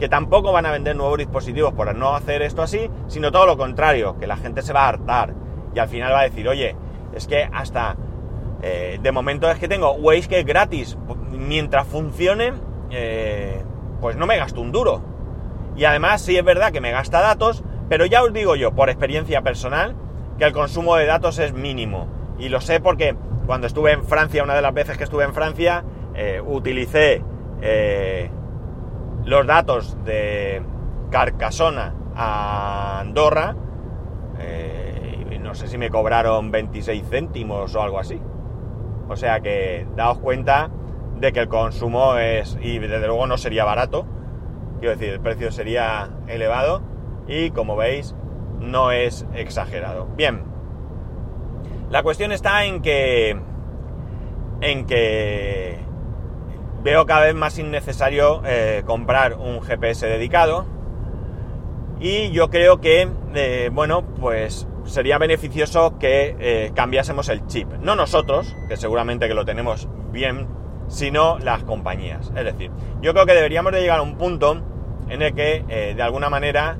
que 0.00 0.08
tampoco 0.08 0.50
van 0.50 0.66
a 0.66 0.72
vender 0.72 0.96
nuevos 0.96 1.18
dispositivos 1.18 1.72
por 1.72 1.94
no 1.94 2.16
hacer 2.16 2.42
esto 2.42 2.62
así, 2.62 2.90
sino 3.06 3.30
todo 3.30 3.46
lo 3.46 3.56
contrario, 3.56 4.18
que 4.18 4.26
la 4.26 4.36
gente 4.36 4.62
se 4.62 4.72
va 4.72 4.86
a 4.86 4.88
hartar 4.88 5.34
y 5.72 5.78
al 5.78 5.88
final 5.88 6.12
va 6.12 6.20
a 6.20 6.24
decir, 6.24 6.48
oye, 6.48 6.74
es 7.14 7.28
que 7.28 7.48
hasta 7.52 7.96
eh, 8.60 8.98
de 9.00 9.12
momento 9.12 9.48
es 9.48 9.60
que 9.60 9.68
tengo 9.68 9.92
Waze 9.92 10.26
que 10.26 10.40
es 10.40 10.44
gratis, 10.44 10.98
mientras 11.30 11.86
funcione, 11.86 12.54
eh, 12.90 13.62
pues 14.00 14.16
no 14.16 14.26
me 14.26 14.36
gasto 14.36 14.60
un 14.60 14.72
duro. 14.72 15.00
Y 15.76 15.84
además 15.84 16.22
sí 16.22 16.36
es 16.36 16.44
verdad 16.44 16.72
que 16.72 16.80
me 16.80 16.90
gasta 16.90 17.20
datos, 17.20 17.62
pero 17.88 18.04
ya 18.04 18.24
os 18.24 18.32
digo 18.32 18.56
yo, 18.56 18.74
por 18.74 18.90
experiencia 18.90 19.42
personal, 19.42 19.94
que 20.38 20.44
el 20.44 20.52
consumo 20.52 20.96
de 20.96 21.06
datos 21.06 21.38
es 21.38 21.52
mínimo. 21.52 22.17
Y 22.38 22.48
lo 22.48 22.60
sé 22.60 22.80
porque 22.80 23.16
cuando 23.46 23.66
estuve 23.66 23.92
en 23.92 24.04
Francia, 24.04 24.42
una 24.42 24.54
de 24.54 24.62
las 24.62 24.74
veces 24.74 24.96
que 24.96 25.04
estuve 25.04 25.24
en 25.24 25.34
Francia, 25.34 25.84
eh, 26.14 26.40
utilicé 26.44 27.22
los 29.24 29.46
datos 29.46 29.96
de 30.04 30.62
Carcasona 31.10 31.94
a 32.14 33.00
Andorra, 33.00 33.56
eh, 34.38 35.38
no 35.40 35.54
sé 35.54 35.68
si 35.68 35.78
me 35.78 35.90
cobraron 35.90 36.50
26 36.50 37.04
céntimos 37.08 37.74
o 37.74 37.82
algo 37.82 37.98
así. 37.98 38.20
O 39.08 39.16
sea 39.16 39.40
que 39.40 39.86
daos 39.96 40.18
cuenta 40.18 40.70
de 41.18 41.32
que 41.32 41.40
el 41.40 41.48
consumo 41.48 42.16
es, 42.16 42.58
y 42.60 42.78
desde 42.78 43.06
luego 43.06 43.26
no 43.26 43.38
sería 43.38 43.64
barato, 43.64 44.06
quiero 44.78 44.96
decir, 44.96 45.14
el 45.14 45.20
precio 45.20 45.50
sería 45.50 46.10
elevado 46.26 46.82
y 47.26 47.50
como 47.50 47.76
veis 47.76 48.14
no 48.60 48.92
es 48.92 49.26
exagerado. 49.34 50.06
Bien, 50.16 50.44
la 51.90 52.02
cuestión 52.02 52.32
está 52.32 52.64
en 52.64 52.82
que, 52.82 53.38
en 54.60 54.86
que 54.86 55.78
veo 56.82 57.06
cada 57.06 57.26
vez 57.26 57.34
más 57.34 57.58
innecesario 57.58 58.42
eh, 58.44 58.82
comprar 58.86 59.34
un 59.34 59.62
GPS 59.62 60.06
dedicado 60.06 60.66
y 61.98 62.30
yo 62.30 62.50
creo 62.50 62.80
que, 62.80 63.08
eh, 63.34 63.70
bueno, 63.72 64.02
pues 64.20 64.68
sería 64.84 65.18
beneficioso 65.18 65.98
que 65.98 66.36
eh, 66.38 66.72
cambiásemos 66.74 67.28
el 67.28 67.46
chip. 67.46 67.72
No 67.80 67.96
nosotros, 67.96 68.54
que 68.68 68.76
seguramente 68.76 69.26
que 69.26 69.34
lo 69.34 69.44
tenemos 69.44 69.88
bien, 70.12 70.46
sino 70.88 71.38
las 71.38 71.64
compañías. 71.64 72.32
Es 72.36 72.44
decir, 72.44 72.70
yo 73.00 73.12
creo 73.14 73.26
que 73.26 73.34
deberíamos 73.34 73.72
de 73.72 73.80
llegar 73.80 73.98
a 73.98 74.02
un 74.02 74.16
punto 74.16 74.62
en 75.08 75.22
el 75.22 75.34
que, 75.34 75.94
de 75.96 76.02
alguna 76.02 76.30
manera, 76.30 76.78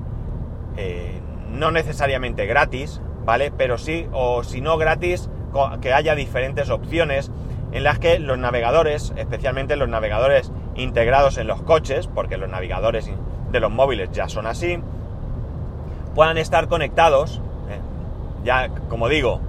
no 1.51 1.71
necesariamente 1.71 2.47
gratis, 2.47 3.03
¿vale? 3.29 3.53
Pero 3.55 3.77
sí, 3.77 4.09
o 4.11 4.43
si 4.43 4.63
no 4.63 4.79
gratis, 4.79 5.29
que 5.83 5.93
haya 5.93 6.15
diferentes 6.15 6.71
opciones 6.71 7.31
en 7.73 7.85
las 7.85 7.99
que 7.99 8.19
los 8.19 8.39
navegadores, 8.39 9.13
especialmente 9.17 9.77
los 9.77 9.87
navegadores 9.87 10.51
integrados 10.77 11.37
en 11.37 11.47
los 11.47 11.61
coches, 11.61 12.07
porque 12.07 12.39
los 12.39 12.49
navegadores 12.49 13.13
de 13.53 13.61
los 13.61 13.71
móviles 13.71 14.11
ya 14.13 14.31
son 14.31 14.47
así, 14.47 14.79
puedan 16.15 16.39
estar 16.39 16.69
conectados. 16.69 17.43
¿eh? 17.69 17.81
Ya, 18.45 18.71
como 18.89 19.11
digo, 19.11 19.43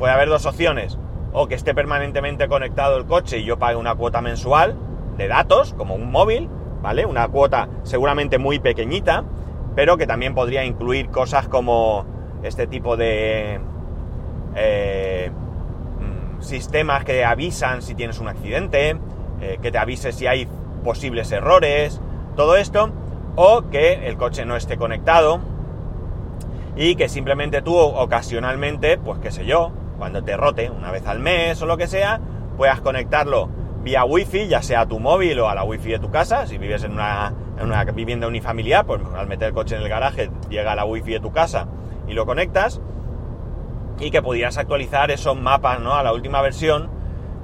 puede 0.00 0.12
haber 0.12 0.28
dos 0.28 0.44
opciones. 0.44 0.98
O 1.32 1.46
que 1.46 1.54
esté 1.54 1.76
permanentemente 1.76 2.48
conectado 2.48 2.96
el 2.96 3.06
coche 3.06 3.38
y 3.38 3.44
yo 3.44 3.56
pague 3.56 3.76
una 3.76 3.94
cuota 3.94 4.20
mensual 4.20 4.74
de 5.16 5.28
datos, 5.28 5.74
como 5.74 5.94
un 5.94 6.10
móvil, 6.10 6.48
¿vale? 6.82 7.06
Una 7.06 7.28
cuota 7.28 7.68
seguramente 7.84 8.38
muy 8.38 8.58
pequeñita, 8.58 9.22
pero 9.76 9.96
que 9.96 10.08
también 10.08 10.34
podría 10.34 10.64
incluir 10.64 11.08
cosas 11.08 11.46
como 11.46 12.11
este 12.42 12.66
tipo 12.66 12.96
de... 12.96 13.60
Eh, 14.54 15.30
sistemas 16.42 17.04
que 17.04 17.24
avisan 17.24 17.82
si 17.82 17.94
tienes 17.94 18.18
un 18.18 18.28
accidente, 18.28 18.96
eh, 19.40 19.58
que 19.62 19.70
te 19.70 19.78
avise 19.78 20.12
si 20.12 20.26
hay 20.26 20.46
posibles 20.84 21.30
errores, 21.32 22.00
todo 22.36 22.56
esto, 22.56 22.90
o 23.36 23.70
que 23.70 24.08
el 24.08 24.16
coche 24.16 24.44
no 24.44 24.56
esté 24.56 24.76
conectado 24.76 25.40
y 26.76 26.96
que 26.96 27.08
simplemente 27.08 27.62
tú 27.62 27.76
ocasionalmente, 27.76 28.98
pues 28.98 29.18
qué 29.20 29.30
sé 29.30 29.44
yo, 29.46 29.72
cuando 29.98 30.22
te 30.24 30.36
rote 30.36 30.70
una 30.70 30.90
vez 30.90 31.06
al 31.06 31.20
mes 31.20 31.60
o 31.62 31.66
lo 31.66 31.76
que 31.76 31.86
sea, 31.86 32.20
puedas 32.56 32.80
conectarlo 32.80 33.48
vía 33.82 34.04
wifi, 34.04 34.48
ya 34.48 34.62
sea 34.62 34.82
a 34.82 34.86
tu 34.86 35.00
móvil 35.00 35.38
o 35.40 35.48
a 35.48 35.54
la 35.54 35.64
wifi 35.64 35.90
de 35.90 35.98
tu 35.98 36.10
casa, 36.10 36.46
si 36.46 36.58
vives 36.58 36.84
en 36.84 36.92
una, 36.92 37.32
en 37.58 37.66
una 37.66 37.84
vivienda 37.84 38.26
unifamiliar, 38.26 38.86
pues 38.86 39.00
al 39.16 39.26
meter 39.26 39.48
el 39.48 39.54
coche 39.54 39.76
en 39.76 39.82
el 39.82 39.88
garaje 39.88 40.30
llega 40.50 40.72
a 40.72 40.76
la 40.76 40.84
wifi 40.84 41.12
de 41.12 41.20
tu 41.20 41.32
casa 41.32 41.66
y 42.12 42.14
lo 42.14 42.26
conectas, 42.26 42.80
y 43.98 44.10
que 44.10 44.22
pudieras 44.22 44.58
actualizar 44.58 45.10
esos 45.10 45.36
mapas 45.36 45.80
¿no? 45.80 45.94
a 45.94 46.02
la 46.02 46.12
última 46.12 46.42
versión, 46.42 46.90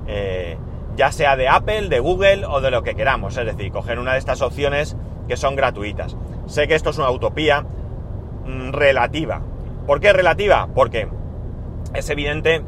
eh, 0.06 0.58
ya 0.94 1.10
sea 1.10 1.36
de 1.36 1.48
Apple, 1.48 1.88
de 1.88 2.00
Google 2.00 2.44
o 2.44 2.60
de 2.60 2.70
lo 2.70 2.82
que 2.82 2.94
queramos, 2.94 3.36
es 3.38 3.46
decir, 3.46 3.72
coger 3.72 3.98
una 3.98 4.12
de 4.12 4.18
estas 4.18 4.42
opciones 4.42 4.96
que 5.26 5.36
son 5.36 5.56
gratuitas. 5.56 6.16
Sé 6.46 6.68
que 6.68 6.74
esto 6.74 6.90
es 6.90 6.98
una 6.98 7.10
utopía 7.10 7.62
mm, 7.62 8.72
relativa. 8.72 9.40
¿Por 9.86 10.00
qué 10.00 10.12
relativa? 10.12 10.68
Porque 10.74 11.08
es 11.94 12.10
evidente 12.10 12.62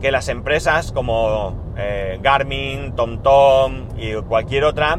que 0.00 0.10
las 0.10 0.28
empresas 0.28 0.92
como 0.92 1.74
eh, 1.76 2.18
Garmin, 2.22 2.94
TomTom 2.94 3.98
y 3.98 4.14
cualquier 4.22 4.64
otra, 4.64 4.98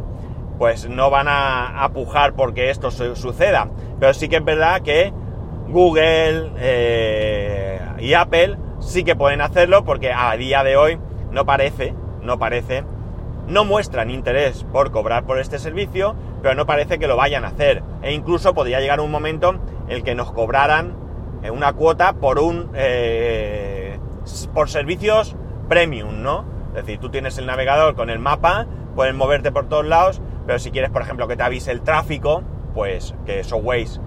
pues 0.59 0.87
no 0.89 1.09
van 1.09 1.27
a, 1.27 1.83
a 1.83 1.89
pujar 1.89 2.33
porque 2.33 2.69
esto 2.69 2.91
suceda. 2.91 3.69
Pero 3.99 4.13
sí 4.13 4.29
que 4.29 4.37
es 4.37 4.45
verdad 4.45 4.81
que 4.81 5.11
Google 5.67 6.51
eh, 6.57 7.79
y 7.99 8.13
Apple 8.13 8.57
sí 8.79 9.03
que 9.03 9.15
pueden 9.15 9.41
hacerlo 9.41 9.83
porque 9.83 10.11
a 10.11 10.35
día 10.37 10.63
de 10.63 10.77
hoy 10.77 10.99
no 11.31 11.45
parece, 11.45 11.93
no 12.21 12.37
parece, 12.37 12.83
no 13.47 13.65
muestran 13.65 14.09
interés 14.09 14.63
por 14.71 14.91
cobrar 14.91 15.25
por 15.25 15.39
este 15.39 15.59
servicio, 15.59 16.15
pero 16.41 16.55
no 16.55 16.65
parece 16.65 16.99
que 16.99 17.07
lo 17.07 17.17
vayan 17.17 17.45
a 17.45 17.49
hacer. 17.49 17.83
E 18.01 18.13
incluso 18.13 18.53
podría 18.53 18.79
llegar 18.79 18.99
un 18.99 19.11
momento 19.11 19.59
en 19.87 19.91
el 19.91 20.03
que 20.03 20.15
nos 20.15 20.31
cobraran 20.31 20.95
eh, 21.43 21.51
una 21.51 21.73
cuota 21.73 22.13
por 22.13 22.39
un 22.39 22.71
eh, 22.73 23.99
por 24.53 24.69
servicios 24.69 25.35
premium, 25.67 26.21
¿no? 26.21 26.45
Es 26.69 26.85
decir, 26.85 26.99
tú 26.99 27.09
tienes 27.09 27.37
el 27.37 27.45
navegador 27.45 27.95
con 27.95 28.09
el 28.09 28.19
mapa, 28.19 28.67
puedes 28.95 29.15
moverte 29.15 29.51
por 29.51 29.67
todos 29.67 29.85
lados, 29.85 30.21
pero 30.45 30.59
si 30.59 30.71
quieres, 30.71 30.91
por 30.91 31.01
ejemplo, 31.01 31.27
que 31.27 31.37
te 31.37 31.43
avise 31.43 31.71
el 31.71 31.81
tráfico, 31.81 32.43
pues 32.73 33.15
que 33.25 33.39
eso 33.39 33.57
Waze 33.57 33.99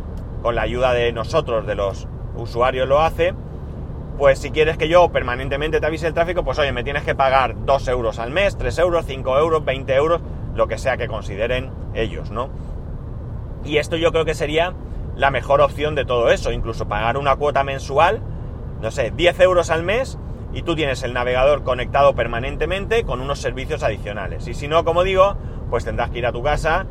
con 0.42 0.54
la 0.54 0.62
ayuda 0.62 0.92
de 0.92 1.12
nosotros, 1.12 1.66
de 1.66 1.74
los 1.74 2.08
usuarios, 2.36 2.88
lo 2.88 3.00
hace, 3.00 3.34
pues 4.18 4.38
si 4.40 4.50
quieres 4.50 4.76
que 4.76 4.88
yo 4.88 5.10
permanentemente 5.10 5.80
te 5.80 5.86
avise 5.86 6.06
el 6.06 6.14
tráfico, 6.14 6.44
pues 6.44 6.58
oye, 6.58 6.72
me 6.72 6.82
tienes 6.82 7.04
que 7.04 7.14
pagar 7.14 7.54
2 7.64 7.88
euros 7.88 8.18
al 8.18 8.30
mes, 8.30 8.58
3 8.58 8.78
euros, 8.80 9.06
5 9.06 9.38
euros, 9.38 9.64
20 9.64 9.94
euros, 9.94 10.20
lo 10.54 10.66
que 10.66 10.76
sea 10.76 10.96
que 10.96 11.06
consideren 11.06 11.70
ellos, 11.94 12.30
¿no? 12.30 12.50
Y 13.64 13.78
esto 13.78 13.96
yo 13.96 14.10
creo 14.10 14.24
que 14.24 14.34
sería 14.34 14.74
la 15.16 15.30
mejor 15.30 15.60
opción 15.60 15.94
de 15.94 16.04
todo 16.04 16.30
eso, 16.30 16.52
incluso 16.52 16.88
pagar 16.88 17.16
una 17.16 17.36
cuota 17.36 17.64
mensual, 17.64 18.20
no 18.80 18.90
sé, 18.90 19.10
10 19.10 19.40
euros 19.40 19.70
al 19.70 19.82
mes 19.82 20.18
y 20.52 20.62
tú 20.62 20.74
tienes 20.74 21.02
el 21.02 21.12
navegador 21.12 21.62
conectado 21.62 22.14
permanentemente 22.14 23.04
con 23.04 23.20
unos 23.20 23.40
servicios 23.40 23.82
adicionales. 23.82 24.48
Y 24.48 24.54
si 24.54 24.68
no, 24.68 24.84
como 24.84 25.02
digo, 25.02 25.36
pues 25.70 25.84
tendrás 25.84 26.10
que 26.10 26.18
ir 26.18 26.26
a 26.26 26.32
tu 26.32 26.42
casa, 26.42 26.86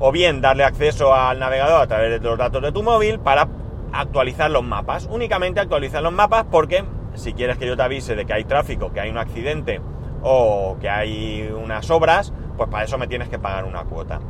o 0.00 0.10
bien 0.10 0.40
darle 0.40 0.64
acceso 0.64 1.14
al 1.14 1.38
navegador 1.38 1.82
a 1.82 1.86
través 1.86 2.10
de 2.20 2.28
los 2.28 2.38
datos 2.38 2.62
de 2.62 2.72
tu 2.72 2.82
móvil 2.82 3.20
para 3.20 3.48
actualizar 3.92 4.50
los 4.50 4.64
mapas. 4.64 5.06
Únicamente 5.10 5.60
actualizar 5.60 6.02
los 6.02 6.12
mapas 6.12 6.46
porque 6.50 6.84
si 7.14 7.34
quieres 7.34 7.58
que 7.58 7.66
yo 7.66 7.76
te 7.76 7.82
avise 7.82 8.16
de 8.16 8.24
que 8.24 8.32
hay 8.32 8.44
tráfico, 8.44 8.92
que 8.92 9.00
hay 9.00 9.10
un 9.10 9.18
accidente 9.18 9.80
o 10.22 10.78
que 10.80 10.88
hay 10.88 11.50
unas 11.50 11.90
obras, 11.90 12.32
pues 12.56 12.68
para 12.70 12.84
eso 12.84 12.96
me 12.98 13.06
tienes 13.06 13.28
que 13.28 13.38
pagar 13.38 13.64
una 13.64 13.84
cuota. 13.84 14.20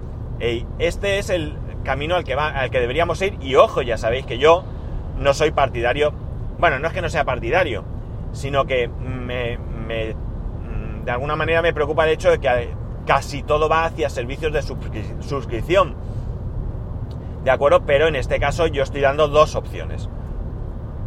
Este 0.78 1.18
es 1.18 1.30
el 1.30 1.56
camino 1.85 2.16
al 2.16 2.24
que, 2.24 2.35
deberíamos 2.80 3.22
ir. 3.22 3.37
Y 3.40 3.54
ojo, 3.54 3.83
ya 3.83 3.96
sabéis 3.96 4.26
que 4.26 4.38
yo 4.38 4.64
no 5.18 5.35
soy 5.35 5.52
partidario. 5.52 6.12
Bueno, 6.59 6.78
no 6.78 6.88
es 6.88 6.94
que 6.94 7.02
no 7.02 7.09
sea 7.09 7.24
partidario, 7.24 7.85
sino 8.33 8.66
que 8.66 8.88
me, 8.88 9.59
me 9.87 10.16
de 11.04 11.11
alguna 11.11 11.37
manera 11.37 11.62
me 11.62 11.72
preocupa 11.72 12.04
el 12.04 12.11
hecho 12.11 12.30
de 12.30 12.38
que 12.38 12.70
casi 13.11 13.42
todo 13.42 13.68
va 13.68 13.87
hacia 13.87 14.09
servicios 14.09 14.53
de 14.53 14.62
suscripción. 14.62 15.96
¿De 17.42 17.51
acuerdo? 17.51 17.85
Pero 17.85 18.07
en 18.07 18.14
este 18.14 18.38
caso 18.38 18.68
yo 18.68 18.85
estoy 18.85 19.01
dando 19.01 19.27
dos 19.27 19.57
opciones. 19.57 20.09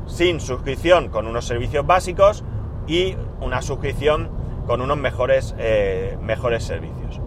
Sin 0.06 0.42
suscripción 0.42 1.08
con 1.08 1.28
unos 1.28 1.46
servicios 1.46 1.88
básicos 1.88 2.44
y 2.88 3.16
una 3.40 3.62
suscripción 3.62 4.30
con 4.68 4.82
unos 4.82 4.98
mejores, 4.98 5.56
eh, 5.58 6.18
mejores 6.22 6.66
servicios. 6.66 7.22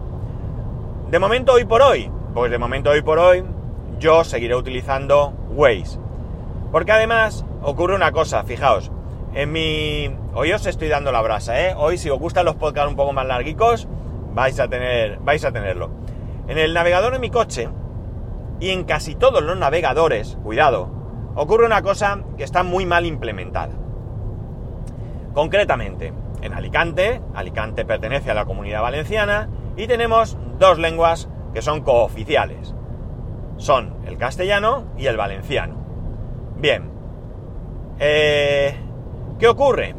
De 1.09 1.17
momento, 1.17 1.53
hoy 1.53 1.65
por 1.65 1.81
hoy, 1.81 2.11
pues 2.35 2.51
de 2.51 2.59
momento, 2.59 2.91
hoy 2.91 3.01
por 3.01 3.17
hoy, 3.17 3.43
yo 3.97 4.23
seguiré 4.23 4.53
utilizando 4.53 5.33
Waze. 5.55 5.97
Porque 6.71 6.91
además 6.91 7.47
ocurre 7.63 7.95
una 7.95 8.11
cosa, 8.11 8.43
fijaos, 8.43 8.91
en 9.33 9.51
mi... 9.51 10.15
Hoy 10.35 10.51
os 10.51 10.67
estoy 10.67 10.87
dando 10.87 11.11
la 11.11 11.23
brasa, 11.23 11.67
¿eh? 11.67 11.73
Hoy 11.75 11.97
si 11.97 12.11
os 12.11 12.19
gustan 12.19 12.45
los 12.45 12.57
podcasts 12.57 12.91
un 12.91 12.95
poco 12.95 13.11
más 13.11 13.25
larguicos, 13.25 13.87
vais 14.37 14.59
a, 14.59 14.67
tener, 14.67 15.17
vais 15.21 15.43
a 15.43 15.51
tenerlo. 15.51 15.89
En 16.47 16.59
el 16.59 16.71
navegador 16.71 17.11
de 17.11 17.17
mi 17.17 17.31
coche, 17.31 17.67
y 18.59 18.69
en 18.69 18.83
casi 18.83 19.15
todos 19.15 19.41
los 19.41 19.57
navegadores, 19.57 20.37
cuidado, 20.43 20.91
ocurre 21.33 21.65
una 21.65 21.81
cosa 21.81 22.23
que 22.37 22.43
está 22.43 22.61
muy 22.61 22.85
mal 22.85 23.07
implementada. 23.07 23.73
Concretamente, 25.33 26.13
en 26.43 26.53
Alicante, 26.53 27.19
Alicante 27.33 27.83
pertenece 27.83 28.29
a 28.29 28.35
la 28.35 28.45
comunidad 28.45 28.83
valenciana, 28.83 29.49
y 29.75 29.87
tenemos 29.87 30.37
dos 30.59 30.77
lenguas 30.77 31.27
que 31.51 31.63
son 31.63 31.81
cooficiales. 31.81 32.75
Son 33.57 33.95
el 34.05 34.19
castellano 34.19 34.85
y 34.99 35.07
el 35.07 35.17
valenciano. 35.17 35.75
Bien. 36.57 36.91
Eh, 37.97 38.75
¿Qué 39.39 39.47
ocurre? 39.47 39.95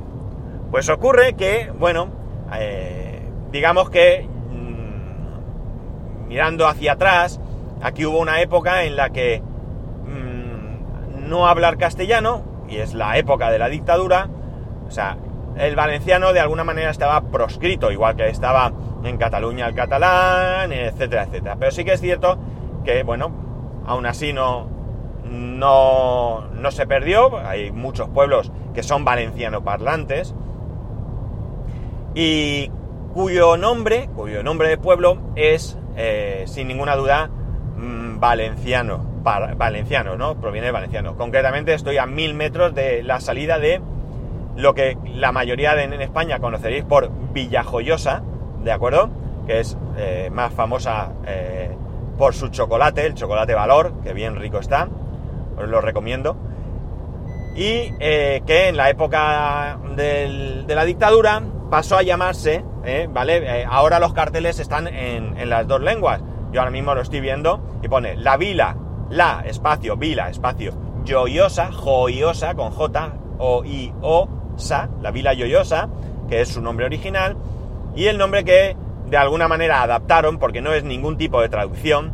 Pues 0.71 0.89
ocurre 0.89 1.35
que, 1.35 1.73
bueno, 1.77 2.09
eh, 2.55 3.08
digamos 3.53 3.91
que 3.91 4.27
mm, 4.27 6.29
mirando 6.29 6.67
hacia 6.67 6.93
atrás, 6.93 7.41
aquí 7.83 8.07
hubo 8.07 8.19
una 8.19 8.41
época 8.41 8.85
en 8.85 8.97
la 8.97 9.11
que 9.11 9.41
mm, 9.41 11.29
no 11.29 11.47
hablar 11.47 11.79
castellano, 11.79 12.43
y 12.69 12.77
es 12.77 12.95
la 12.95 13.19
época 13.19 13.51
de 13.51 13.59
la 13.59 13.69
dictadura, 13.69 14.29
o 14.87 14.91
sea, 14.91 15.17
el 15.57 15.75
valenciano 15.75 16.33
de 16.33 16.41
alguna 16.41 16.65
manera 16.65 16.91
estaba 16.91 17.21
proscrito, 17.21 17.91
igual 17.91 18.17
que 18.17 18.29
estaba 18.29 18.73
en 19.03 19.17
Cataluña 19.17 19.67
el 19.67 19.75
catalán, 19.75 20.73
etcétera, 20.73 21.25
etcétera. 21.25 21.57
Pero 21.59 21.73
sí 21.73 21.85
que 21.85 21.95
es 21.95 22.01
cierto 22.01 22.39
que, 22.85 23.03
bueno, 23.03 23.31
aún 23.87 24.07
así 24.07 24.33
no, 24.33 24.69
no, 25.25 26.43
no 26.53 26.71
se 26.71 26.87
perdió, 26.87 27.39
hay 27.39 27.73
muchos 27.73 28.09
pueblos 28.09 28.53
que 28.75 28.83
son 28.83 29.05
valenciano 29.05 29.65
parlantes, 29.65 30.35
y 32.15 32.71
cuyo 33.13 33.57
nombre, 33.57 34.09
cuyo 34.15 34.43
nombre 34.43 34.69
de 34.69 34.79
pueblo 34.79 35.19
es, 35.37 35.79
eh, 35.97 36.45
sin 36.47 36.69
ninguna 36.69 36.97
duda, 36.97 37.29
mm, 37.77 38.21
valenciano, 38.21 39.05
valenciano, 39.57 40.17
¿no? 40.17 40.41
Proviene 40.41 40.67
de 40.67 40.73
valenciano. 40.73 41.17
Concretamente 41.17 41.75
estoy 41.75 41.99
a 41.99 42.07
mil 42.07 42.35
metros 42.35 42.75
de 42.75 43.03
la 43.03 43.21
salida 43.21 43.59
de 43.59 43.81
lo 44.57 44.75
que 44.75 44.97
la 45.15 45.33
mayoría 45.33 45.75
de, 45.75 45.85
en 45.85 46.01
España 46.01 46.39
conoceréis 46.39 46.85
por 46.85 47.11
Villajoyosa, 47.33 48.23
¿de 48.65 48.73
acuerdo? 48.73 49.11
Que 49.47 49.61
es 49.61 49.77
eh, 49.97 50.31
más 50.33 50.53
famosa 50.53 51.13
eh, 51.27 51.71
por 52.17 52.35
su 52.35 52.49
chocolate, 52.49 53.07
el 53.07 53.15
chocolate 53.15 53.55
Valor, 53.55 53.93
que 54.03 54.13
bien 54.13 54.37
rico 54.37 54.59
está, 54.59 54.89
os 55.57 55.69
lo 55.69 55.81
recomiendo. 55.81 56.37
Y 57.55 57.91
que 57.99 58.69
en 58.69 58.77
la 58.77 58.89
época 58.89 59.79
de 59.97 60.65
la 60.69 60.85
dictadura 60.85 61.43
pasó 61.71 61.97
a 61.97 62.03
llamarse, 62.03 62.65
¿eh? 62.85 63.09
¿vale? 63.11 63.61
Eh, 63.61 63.67
ahora 63.69 63.99
los 63.99 64.13
carteles 64.13 64.59
están 64.59 64.87
en, 64.87 65.49
las 65.49 65.67
dos 65.67 65.81
lenguas. 65.81 66.23
Yo 66.53 66.61
ahora 66.61 66.71
mismo 66.71 66.95
lo 66.95 67.03
estoy 67.03 67.21
viendo 67.21 67.61
y 67.83 67.89
pone 67.89 68.17
la 68.17 68.37
vila, 68.37 68.77
la, 69.11 69.43
espacio, 69.47 69.97
vila, 69.97 70.31
espacio, 70.31 70.73
yoyosa, 71.05 71.71
joyosa, 71.73 72.55
con 72.55 72.71
J, 72.71 73.13
O, 73.39 73.65
I, 73.65 73.93
O, 74.03 74.29
Sa, 74.57 74.89
la 75.03 75.11
vila 75.11 75.35
yoyosa, 75.35 75.89
que 76.29 76.41
es 76.41 76.49
su 76.49 76.61
nombre 76.61 76.87
original, 76.87 77.37
y 77.95 78.07
el 78.07 78.19
nombre 78.19 78.45
que 78.45 78.77
de 79.07 79.17
alguna 79.17 79.49
manera 79.49 79.83
adaptaron, 79.83 80.39
porque 80.39 80.61
no 80.61 80.73
es 80.73 80.85
ningún 80.85 81.17
tipo 81.17 81.41
de 81.41 81.49
traducción, 81.49 82.13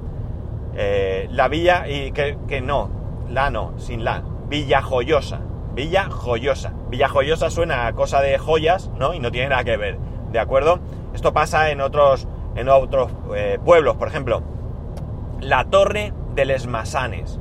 eh, 0.74 1.28
la 1.30 1.48
villa, 1.48 1.88
y 1.88 2.12
que, 2.12 2.36
que 2.48 2.60
no, 2.60 2.90
la 3.30 3.50
no, 3.50 3.78
sin 3.78 4.04
la, 4.04 4.22
Villa 4.48 4.82
Joyosa, 4.82 5.40
Villa 5.74 6.08
Joyosa. 6.08 6.72
Villa 6.88 7.08
Joyosa 7.08 7.50
suena 7.50 7.86
a 7.86 7.92
cosa 7.94 8.20
de 8.20 8.38
joyas, 8.38 8.90
¿no? 8.96 9.12
Y 9.14 9.20
no 9.20 9.30
tiene 9.30 9.48
nada 9.48 9.64
que 9.64 9.76
ver, 9.76 9.98
¿de 10.30 10.38
acuerdo? 10.38 10.78
Esto 11.14 11.32
pasa 11.32 11.70
en 11.70 11.80
otros, 11.80 12.28
en 12.54 12.68
otros 12.68 13.10
eh, 13.34 13.58
pueblos, 13.64 13.96
por 13.96 14.08
ejemplo, 14.08 14.42
la 15.40 15.64
Torre 15.64 16.12
de 16.34 16.44
les 16.44 16.66
Masanes, 16.66 17.40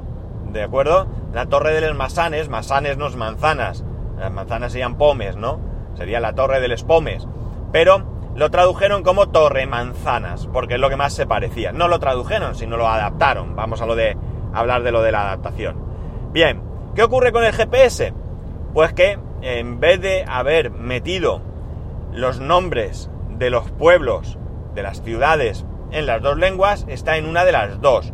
¿de 0.52 0.64
acuerdo? 0.64 1.08
La 1.32 1.46
Torre 1.46 1.74
de 1.74 1.82
les 1.82 1.94
Masanes, 1.94 2.50
Masanes 2.50 2.98
no 2.98 3.08
es 3.08 3.16
manzanas, 3.16 3.86
las 4.18 4.32
manzanas 4.32 4.72
serían 4.72 4.98
pomes, 4.98 5.36
¿no? 5.36 5.60
Sería 5.96 6.20
la 6.20 6.34
Torre 6.34 6.60
de 6.60 6.68
les 6.68 6.84
Pomes, 6.84 7.28
pero 7.72 8.04
lo 8.36 8.50
tradujeron 8.50 9.04
como 9.04 9.30
Torre 9.30 9.68
Manzanas, 9.68 10.48
porque 10.52 10.76
es 10.76 10.80
lo 10.80 10.90
que 10.90 10.96
más 10.96 11.14
se 11.14 11.28
parecía. 11.28 11.72
No 11.72 11.88
lo 11.88 12.00
tradujeron, 12.00 12.56
sino 12.56 12.78
lo 12.78 12.88
adaptaron. 12.88 13.56
Vamos 13.56 13.82
a 13.82 13.86
lo 13.86 13.96
de 13.96 14.18
hablar 14.54 14.82
de 14.82 14.92
lo 14.92 15.04
de 15.04 15.12
la 15.12 15.22
adaptación. 15.22 15.76
Bien, 16.32 16.62
¿qué 16.96 17.04
ocurre 17.04 17.32
con 17.32 17.44
el 17.44 17.54
GPS? 17.54 18.14
Pues 18.74 18.94
que 18.94 19.20
en 19.42 19.80
vez 19.80 20.02
de 20.02 20.26
haber 20.28 20.72
metido 20.72 21.42
los 22.12 22.40
nombres 22.40 23.10
de 23.30 23.50
los 23.50 23.70
pueblos, 23.72 24.38
de 24.74 24.84
las 24.84 25.02
ciudades, 25.02 25.66
en 25.92 26.06
las 26.06 26.22
dos 26.22 26.38
lenguas, 26.38 26.86
está 26.88 27.18
en 27.18 27.26
una 27.26 27.46
de 27.46 27.52
las 27.52 27.82
dos. 27.82 28.14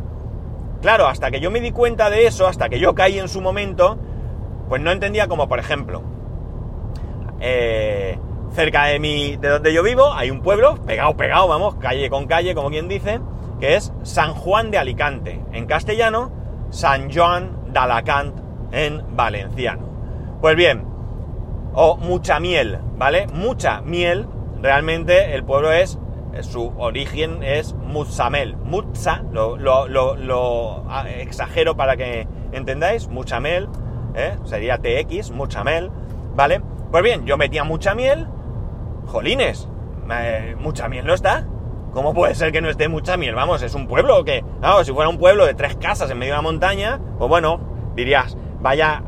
Claro, 0.82 1.06
hasta 1.06 1.30
que 1.30 1.40
yo 1.40 1.50
me 1.50 1.60
di 1.60 1.72
cuenta 1.72 2.10
de 2.10 2.26
eso, 2.26 2.46
hasta 2.46 2.68
que 2.68 2.78
yo 2.78 2.94
caí 2.94 3.18
en 3.18 3.28
su 3.28 3.40
momento, 3.40 3.98
pues 4.68 4.80
no 4.82 4.90
entendía 4.90 5.28
como, 5.28 5.48
por 5.48 5.58
ejemplo, 5.58 6.02
eh, 7.40 8.18
cerca 8.52 8.84
de 8.86 8.98
mi, 8.98 9.36
de 9.36 9.48
donde 9.48 9.72
yo 9.72 9.82
vivo, 9.82 10.12
hay 10.12 10.30
un 10.30 10.42
pueblo, 10.42 10.76
pegado, 10.84 11.16
pegado, 11.16 11.48
vamos, 11.48 11.76
calle 11.76 12.10
con 12.10 12.26
calle, 12.26 12.54
como 12.54 12.70
quien 12.70 12.88
dice, 12.88 13.20
que 13.60 13.76
es 13.76 13.92
San 14.02 14.34
Juan 14.34 14.70
de 14.70 14.78
Alicante, 14.78 15.42
en 15.52 15.66
castellano, 15.66 16.32
San 16.70 17.12
Juan 17.12 17.72
de 17.72 17.78
Alacant 17.78 18.40
en 18.72 19.16
valenciano. 19.16 19.89
Pues 20.40 20.56
bien, 20.56 20.86
o 21.74 21.98
mucha 21.98 22.40
miel, 22.40 22.78
¿vale? 22.96 23.26
Mucha 23.26 23.82
miel, 23.82 24.26
realmente 24.62 25.34
el 25.34 25.44
pueblo 25.44 25.70
es, 25.70 25.98
su 26.40 26.72
origen 26.78 27.42
es 27.42 27.74
Mutsamel. 27.74 28.56
Mutsa, 28.56 29.22
lo, 29.32 29.58
lo, 29.58 30.84
exagero 31.18 31.76
para 31.76 31.98
que 31.98 32.26
entendáis, 32.52 33.08
mucha 33.08 33.38
miel, 33.38 33.68
¿eh? 34.14 34.36
sería 34.44 34.78
TX, 34.78 35.30
mucha 35.30 35.62
miel, 35.62 35.90
¿vale? 36.34 36.62
Pues 36.90 37.04
bien, 37.04 37.26
yo 37.26 37.36
metía 37.36 37.64
mucha 37.64 37.94
miel, 37.94 38.26
jolines, 39.06 39.68
mucha 40.58 40.88
miel 40.88 41.06
no 41.06 41.12
está. 41.12 41.46
¿Cómo 41.92 42.14
puede 42.14 42.34
ser 42.34 42.50
que 42.50 42.62
no 42.62 42.70
esté 42.70 42.88
mucha 42.88 43.18
miel? 43.18 43.34
Vamos, 43.34 43.62
es 43.62 43.74
un 43.74 43.88
pueblo 43.88 44.24
que, 44.24 44.42
claro, 44.60 44.84
si 44.84 44.92
fuera 44.92 45.10
un 45.10 45.18
pueblo 45.18 45.44
de 45.44 45.54
tres 45.54 45.76
casas 45.76 46.10
en 46.10 46.18
medio 46.18 46.32
de 46.32 46.38
la 46.38 46.42
montaña, 46.42 46.98
pues 47.18 47.28
bueno, 47.28 47.60
dirías, 47.94 48.36
vaya 48.60 49.02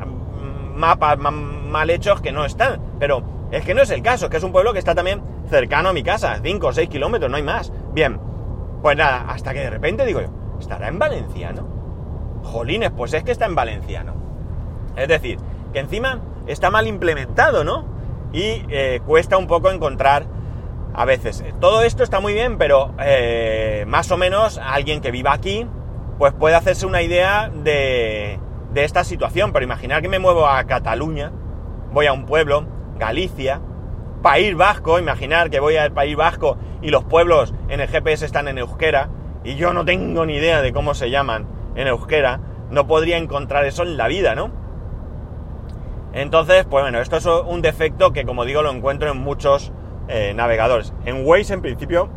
mapas 0.73 1.17
mal 1.19 1.89
hechos 1.89 2.21
que 2.21 2.31
no 2.31 2.45
están. 2.45 2.81
Pero 2.99 3.23
es 3.51 3.63
que 3.63 3.73
no 3.73 3.81
es 3.81 3.89
el 3.91 4.01
caso, 4.01 4.29
que 4.29 4.37
es 4.37 4.43
un 4.43 4.51
pueblo 4.51 4.73
que 4.73 4.79
está 4.79 4.95
también 4.95 5.21
cercano 5.49 5.89
a 5.89 5.93
mi 5.93 6.03
casa, 6.03 6.39
5 6.41 6.67
o 6.67 6.73
6 6.73 6.89
kilómetros, 6.89 7.29
no 7.29 7.37
hay 7.37 7.43
más. 7.43 7.71
Bien, 7.93 8.19
pues 8.81 8.97
nada, 8.97 9.25
hasta 9.29 9.53
que 9.53 9.59
de 9.59 9.69
repente 9.69 10.05
digo 10.05 10.21
yo, 10.21 10.29
¿estará 10.59 10.87
en 10.87 10.99
valenciano? 10.99 11.67
Jolines, 12.43 12.91
pues 12.91 13.13
es 13.13 13.23
que 13.23 13.31
está 13.31 13.45
en 13.45 13.55
valenciano. 13.55 14.13
Es 14.95 15.07
decir, 15.07 15.39
que 15.71 15.79
encima 15.79 16.19
está 16.47 16.69
mal 16.69 16.87
implementado, 16.87 17.63
¿no? 17.63 17.85
Y 18.31 18.65
eh, 18.69 19.01
cuesta 19.05 19.37
un 19.37 19.47
poco 19.47 19.71
encontrar 19.71 20.25
a 20.93 21.05
veces. 21.05 21.43
Todo 21.59 21.81
esto 21.81 22.03
está 22.03 22.19
muy 22.19 22.33
bien, 22.33 22.57
pero 22.57 22.93
eh, 22.99 23.85
más 23.87 24.11
o 24.11 24.17
menos 24.17 24.57
alguien 24.57 25.01
que 25.01 25.11
viva 25.11 25.33
aquí, 25.33 25.67
pues 26.17 26.33
puede 26.33 26.55
hacerse 26.55 26.85
una 26.85 27.01
idea 27.01 27.49
de, 27.49 28.39
de 28.73 28.83
esta 28.83 29.03
situación, 29.03 29.53
pero 29.53 29.63
imaginar 29.63 30.01
que 30.01 30.09
me 30.09 30.19
muevo 30.19 30.47
a 30.47 30.63
Cataluña, 30.63 31.31
voy 31.91 32.07
a 32.07 32.13
un 32.13 32.25
pueblo, 32.25 32.65
Galicia, 32.97 33.61
País 34.21 34.55
Vasco, 34.55 34.99
imaginar 34.99 35.49
que 35.49 35.59
voy 35.59 35.75
al 35.75 35.91
País 35.91 36.15
Vasco 36.15 36.57
y 36.81 36.89
los 36.89 37.03
pueblos 37.03 37.53
en 37.69 37.81
el 37.81 37.87
GPS 37.87 38.25
están 38.25 38.47
en 38.47 38.57
euskera 38.57 39.09
y 39.43 39.55
yo 39.55 39.73
no 39.73 39.85
tengo 39.85 40.25
ni 40.25 40.35
idea 40.35 40.61
de 40.61 40.73
cómo 40.73 40.93
se 40.93 41.09
llaman 41.09 41.45
en 41.75 41.87
euskera, 41.87 42.39
no 42.71 42.87
podría 42.87 43.17
encontrar 43.17 43.65
eso 43.65 43.83
en 43.83 43.97
la 43.97 44.07
vida, 44.07 44.33
¿no? 44.33 44.51
Entonces, 46.13 46.65
pues 46.65 46.83
bueno, 46.83 46.99
esto 46.99 47.17
es 47.17 47.25
un 47.25 47.61
defecto 47.61 48.13
que 48.13 48.23
como 48.23 48.45
digo 48.45 48.61
lo 48.61 48.71
encuentro 48.71 49.11
en 49.11 49.17
muchos 49.17 49.71
eh, 50.07 50.33
navegadores. 50.35 50.93
En 51.05 51.25
Waze 51.25 51.53
en 51.53 51.61
principio 51.61 52.09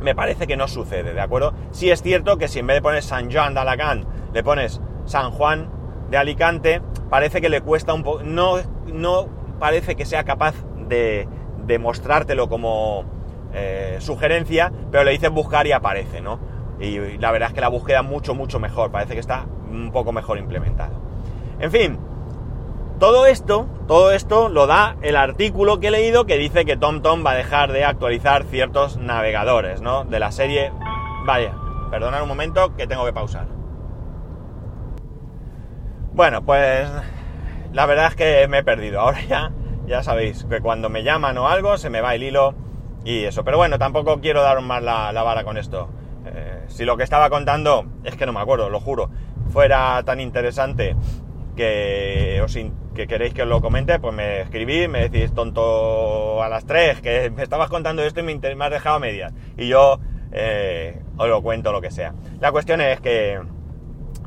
me 0.00 0.14
parece 0.14 0.46
que 0.46 0.56
no 0.56 0.68
sucede, 0.68 1.14
¿de 1.14 1.20
acuerdo? 1.20 1.54
Sí 1.70 1.90
es 1.90 2.02
cierto 2.02 2.36
que 2.36 2.46
si 2.46 2.58
en 2.58 2.66
vez 2.66 2.76
de 2.76 2.82
poner 2.82 3.02
San 3.02 3.32
Juan 3.32 3.54
de 3.54 3.60
Alacant 3.60 4.06
le 4.32 4.44
pones 4.44 4.80
San 5.04 5.30
Juan 5.30 5.68
de 6.10 6.16
Alicante, 6.16 6.82
parece 7.10 7.40
que 7.40 7.48
le 7.48 7.60
cuesta 7.60 7.94
un 7.94 8.02
poco, 8.02 8.22
no, 8.22 8.56
no 8.86 9.28
parece 9.58 9.96
que 9.96 10.04
sea 10.04 10.24
capaz 10.24 10.54
de, 10.88 11.28
de 11.66 11.78
mostrártelo 11.78 12.48
como 12.48 13.04
eh, 13.52 13.96
sugerencia, 14.00 14.72
pero 14.90 15.04
le 15.04 15.12
dices 15.12 15.30
buscar 15.30 15.66
y 15.66 15.72
aparece, 15.72 16.20
¿no? 16.20 16.38
Y 16.80 17.18
la 17.18 17.30
verdad 17.30 17.50
es 17.50 17.54
que 17.54 17.60
la 17.60 17.68
búsqueda 17.68 18.02
mucho, 18.02 18.34
mucho 18.34 18.58
mejor, 18.58 18.90
parece 18.90 19.14
que 19.14 19.20
está 19.20 19.46
un 19.70 19.92
poco 19.92 20.12
mejor 20.12 20.38
implementado. 20.38 21.00
En 21.60 21.70
fin, 21.70 21.98
todo 22.98 23.26
esto, 23.26 23.66
todo 23.86 24.12
esto 24.12 24.48
lo 24.48 24.66
da 24.66 24.96
el 25.02 25.16
artículo 25.16 25.78
que 25.78 25.88
he 25.88 25.90
leído 25.90 26.26
que 26.26 26.36
dice 26.36 26.64
que 26.64 26.76
TomTom 26.76 27.24
va 27.24 27.32
a 27.32 27.36
dejar 27.36 27.72
de 27.72 27.84
actualizar 27.84 28.44
ciertos 28.44 28.96
navegadores, 28.96 29.80
¿no? 29.80 30.04
De 30.04 30.18
la 30.18 30.32
serie... 30.32 30.72
Vaya, 31.26 31.54
perdonad 31.90 32.22
un 32.22 32.28
momento 32.28 32.74
que 32.76 32.86
tengo 32.86 33.04
que 33.04 33.12
pausar. 33.12 33.46
Bueno, 36.14 36.44
pues 36.44 36.88
la 37.72 37.86
verdad 37.86 38.06
es 38.06 38.14
que 38.14 38.46
me 38.46 38.58
he 38.58 38.62
perdido. 38.62 39.00
Ahora 39.00 39.20
ya, 39.22 39.50
ya 39.84 40.04
sabéis 40.04 40.44
que 40.48 40.60
cuando 40.60 40.88
me 40.88 41.02
llaman 41.02 41.36
o 41.38 41.48
algo 41.48 41.76
se 41.76 41.90
me 41.90 42.00
va 42.00 42.14
el 42.14 42.22
hilo 42.22 42.54
y 43.04 43.24
eso. 43.24 43.44
Pero 43.44 43.56
bueno, 43.56 43.80
tampoco 43.80 44.20
quiero 44.20 44.40
dar 44.40 44.60
más 44.60 44.80
la, 44.80 45.10
vara 45.24 45.42
con 45.42 45.58
esto. 45.58 45.88
Eh, 46.24 46.62
si 46.68 46.84
lo 46.84 46.96
que 46.96 47.02
estaba 47.02 47.30
contando, 47.30 47.86
es 48.04 48.14
que 48.14 48.26
no 48.26 48.32
me 48.32 48.38
acuerdo, 48.38 48.70
lo 48.70 48.78
juro, 48.78 49.10
fuera 49.50 50.00
tan 50.04 50.20
interesante 50.20 50.94
que, 51.56 52.40
os, 52.44 52.56
que 52.94 53.08
queréis 53.08 53.34
que 53.34 53.42
os 53.42 53.48
lo 53.48 53.60
comente, 53.60 53.98
pues 53.98 54.14
me 54.14 54.42
escribís, 54.42 54.88
me 54.88 55.08
decís 55.08 55.34
tonto 55.34 56.44
a 56.44 56.48
las 56.48 56.64
3, 56.64 57.00
que 57.00 57.30
me 57.30 57.42
estabas 57.42 57.70
contando 57.70 58.04
esto 58.04 58.20
y 58.20 58.22
me, 58.22 58.34
has 58.64 58.70
dejado 58.70 58.96
a 58.96 59.00
medias. 59.00 59.32
Y 59.58 59.66
yo 59.66 59.98
eh, 60.30 61.02
os 61.16 61.28
lo 61.28 61.42
cuento 61.42 61.72
lo 61.72 61.80
que 61.80 61.90
sea. 61.90 62.14
La 62.38 62.52
cuestión 62.52 62.80
es 62.80 63.00
que, 63.00 63.40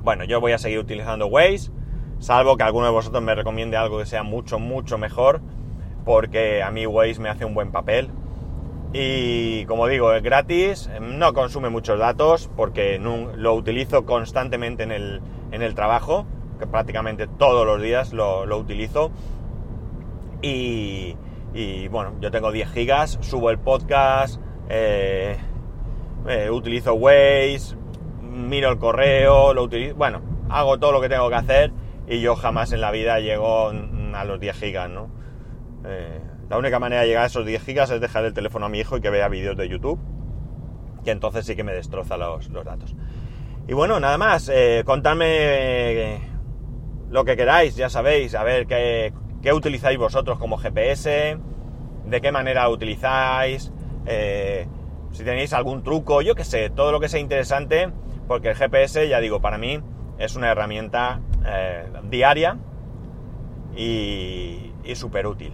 bueno, 0.02 0.26
yo 0.26 0.41
voy 0.41 0.52
a 0.52 0.58
seguir 0.58 0.80
utilizando 0.80 1.28
Waze, 1.28 1.71
salvo 2.19 2.58
que 2.58 2.63
alguno 2.63 2.86
de 2.86 2.91
vosotros 2.91 3.23
me 3.23 3.36
recomiende 3.36 3.77
algo 3.77 3.99
que 3.99 4.06
sea 4.06 4.23
mucho, 4.23 4.60
mucho 4.60 4.97
mejor, 4.97 5.41
porque 6.06 6.63
a 6.63 6.71
mí 6.71 6.86
Waze 6.86 7.19
me 7.19 7.30
hace 7.30 7.45
un 7.45 7.53
buen 7.53 7.71
papel. 7.71 8.10
Y 8.93 9.65
como 9.65 9.88
digo, 9.88 10.13
es 10.13 10.23
gratis, 10.23 10.89
no 11.01 11.34
consume 11.34 11.69
muchos 11.69 11.99
datos 11.99 12.49
porque 12.56 12.99
lo 12.99 13.53
utilizo 13.53 14.06
constantemente 14.06 14.84
en 14.84 14.91
el, 14.91 15.21
en 15.51 15.62
el 15.62 15.75
trabajo 15.75 16.25
que 16.58 16.67
prácticamente 16.67 17.27
todos 17.27 17.65
los 17.65 17.82
días 17.82 18.13
lo, 18.13 18.43
utilizo. 18.58 19.12
Y, 20.41 21.15
bueno, 21.89 22.13
yo 22.21 22.32
tengo 22.32 22.51
10 22.51 22.71
gigas, 22.71 23.17
subo 23.21 23.49
el 23.49 23.58
podcast, 23.58 24.39
eh, 24.69 25.38
eh, 26.27 26.49
utilizo 26.49 26.93
Waze, 26.93 27.75
miro 28.21 28.69
el 28.69 28.77
correo, 28.77 29.53
lo 29.53 29.63
utilizo, 29.63 29.95
bueno, 29.95 30.21
hago 30.49 30.77
todo 30.77 30.91
lo 30.91 31.01
que 31.01 31.10
tengo 31.10 31.30
que 31.30 31.36
hacer 31.36 31.71
y 32.07 32.21
yo 32.21 32.35
jamás 32.35 32.71
en 32.71 32.81
la 32.81 32.91
vida 32.91 33.19
llego 33.19 33.69
a 33.69 34.23
los 34.25 34.39
10 34.39 34.55
gigas, 34.57 34.89
¿no? 34.89 35.09
Eh, 35.85 36.21
la 36.49 36.57
única 36.57 36.79
manera 36.79 37.01
de 37.01 37.07
llegar 37.07 37.23
a 37.23 37.27
esos 37.27 37.45
10 37.45 37.63
gigas 37.63 37.91
es 37.91 37.99
dejar 37.99 38.25
el 38.25 38.33
teléfono 38.33 38.65
a 38.65 38.69
mi 38.69 38.79
hijo 38.79 38.97
y 38.97 39.01
que 39.01 39.09
vea 39.09 39.27
vídeos 39.27 39.57
de 39.57 39.67
YouTube, 39.67 39.99
que 41.03 41.11
entonces 41.11 41.45
sí 41.45 41.55
que 41.55 41.63
me 41.63 41.73
destroza 41.73 42.17
los, 42.17 42.51
datos. 42.63 42.95
Y 43.67 43.73
bueno, 43.73 43.99
nada 43.99 44.17
más, 44.17 44.49
contadme 44.85 46.19
lo 47.09 47.23
que 47.25 47.37
queráis, 47.37 47.75
ya 47.75 47.89
sabéis, 47.89 48.35
a 48.35 48.43
ver 48.43 48.67
qué, 48.67 49.13
utilizáis 49.53 49.97
vosotros 49.97 50.37
como 50.37 50.57
GPS, 50.57 51.37
de 52.05 52.21
qué 52.21 52.31
manera 52.31 52.67
utilizáis, 52.69 53.71
eh, 54.05 54.67
si 55.11 55.23
tenéis 55.23 55.53
algún 55.53 55.83
truco, 55.83 56.21
yo 56.21 56.35
qué 56.35 56.43
sé, 56.43 56.69
todo 56.69 56.91
lo 56.91 56.99
que 56.99 57.07
sea 57.07 57.19
interesante, 57.19 57.89
porque 58.27 58.49
el 58.49 58.55
GPS, 58.55 59.07
ya 59.07 59.19
digo, 59.19 59.39
para 59.41 59.57
mí 59.57 59.79
es 60.17 60.35
una 60.35 60.51
herramienta 60.51 61.21
eh, 61.47 61.86
diaria 62.03 62.57
y, 63.75 64.73
y 64.83 64.95
súper 64.95 65.27
útil. 65.27 65.53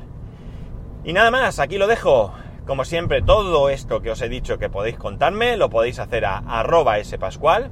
Y 1.03 1.13
nada 1.13 1.31
más, 1.31 1.59
aquí 1.59 1.77
lo 1.77 1.87
dejo. 1.87 2.33
Como 2.65 2.85
siempre, 2.85 3.21
todo 3.21 3.69
esto 3.69 4.01
que 4.01 4.11
os 4.11 4.21
he 4.21 4.29
dicho 4.29 4.57
que 4.57 4.69
podéis 4.69 4.97
contarme, 4.97 5.57
lo 5.57 5.69
podéis 5.69 5.99
hacer 5.99 6.23
a 6.25 6.37
arroba 6.37 7.03
spascual 7.03 7.71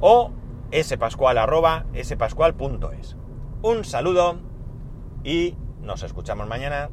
o 0.00 0.30
spascual.es. 0.72 2.16
Un 3.62 3.84
saludo 3.84 4.38
y 5.24 5.56
nos 5.82 6.02
escuchamos 6.02 6.46
mañana. 6.46 6.88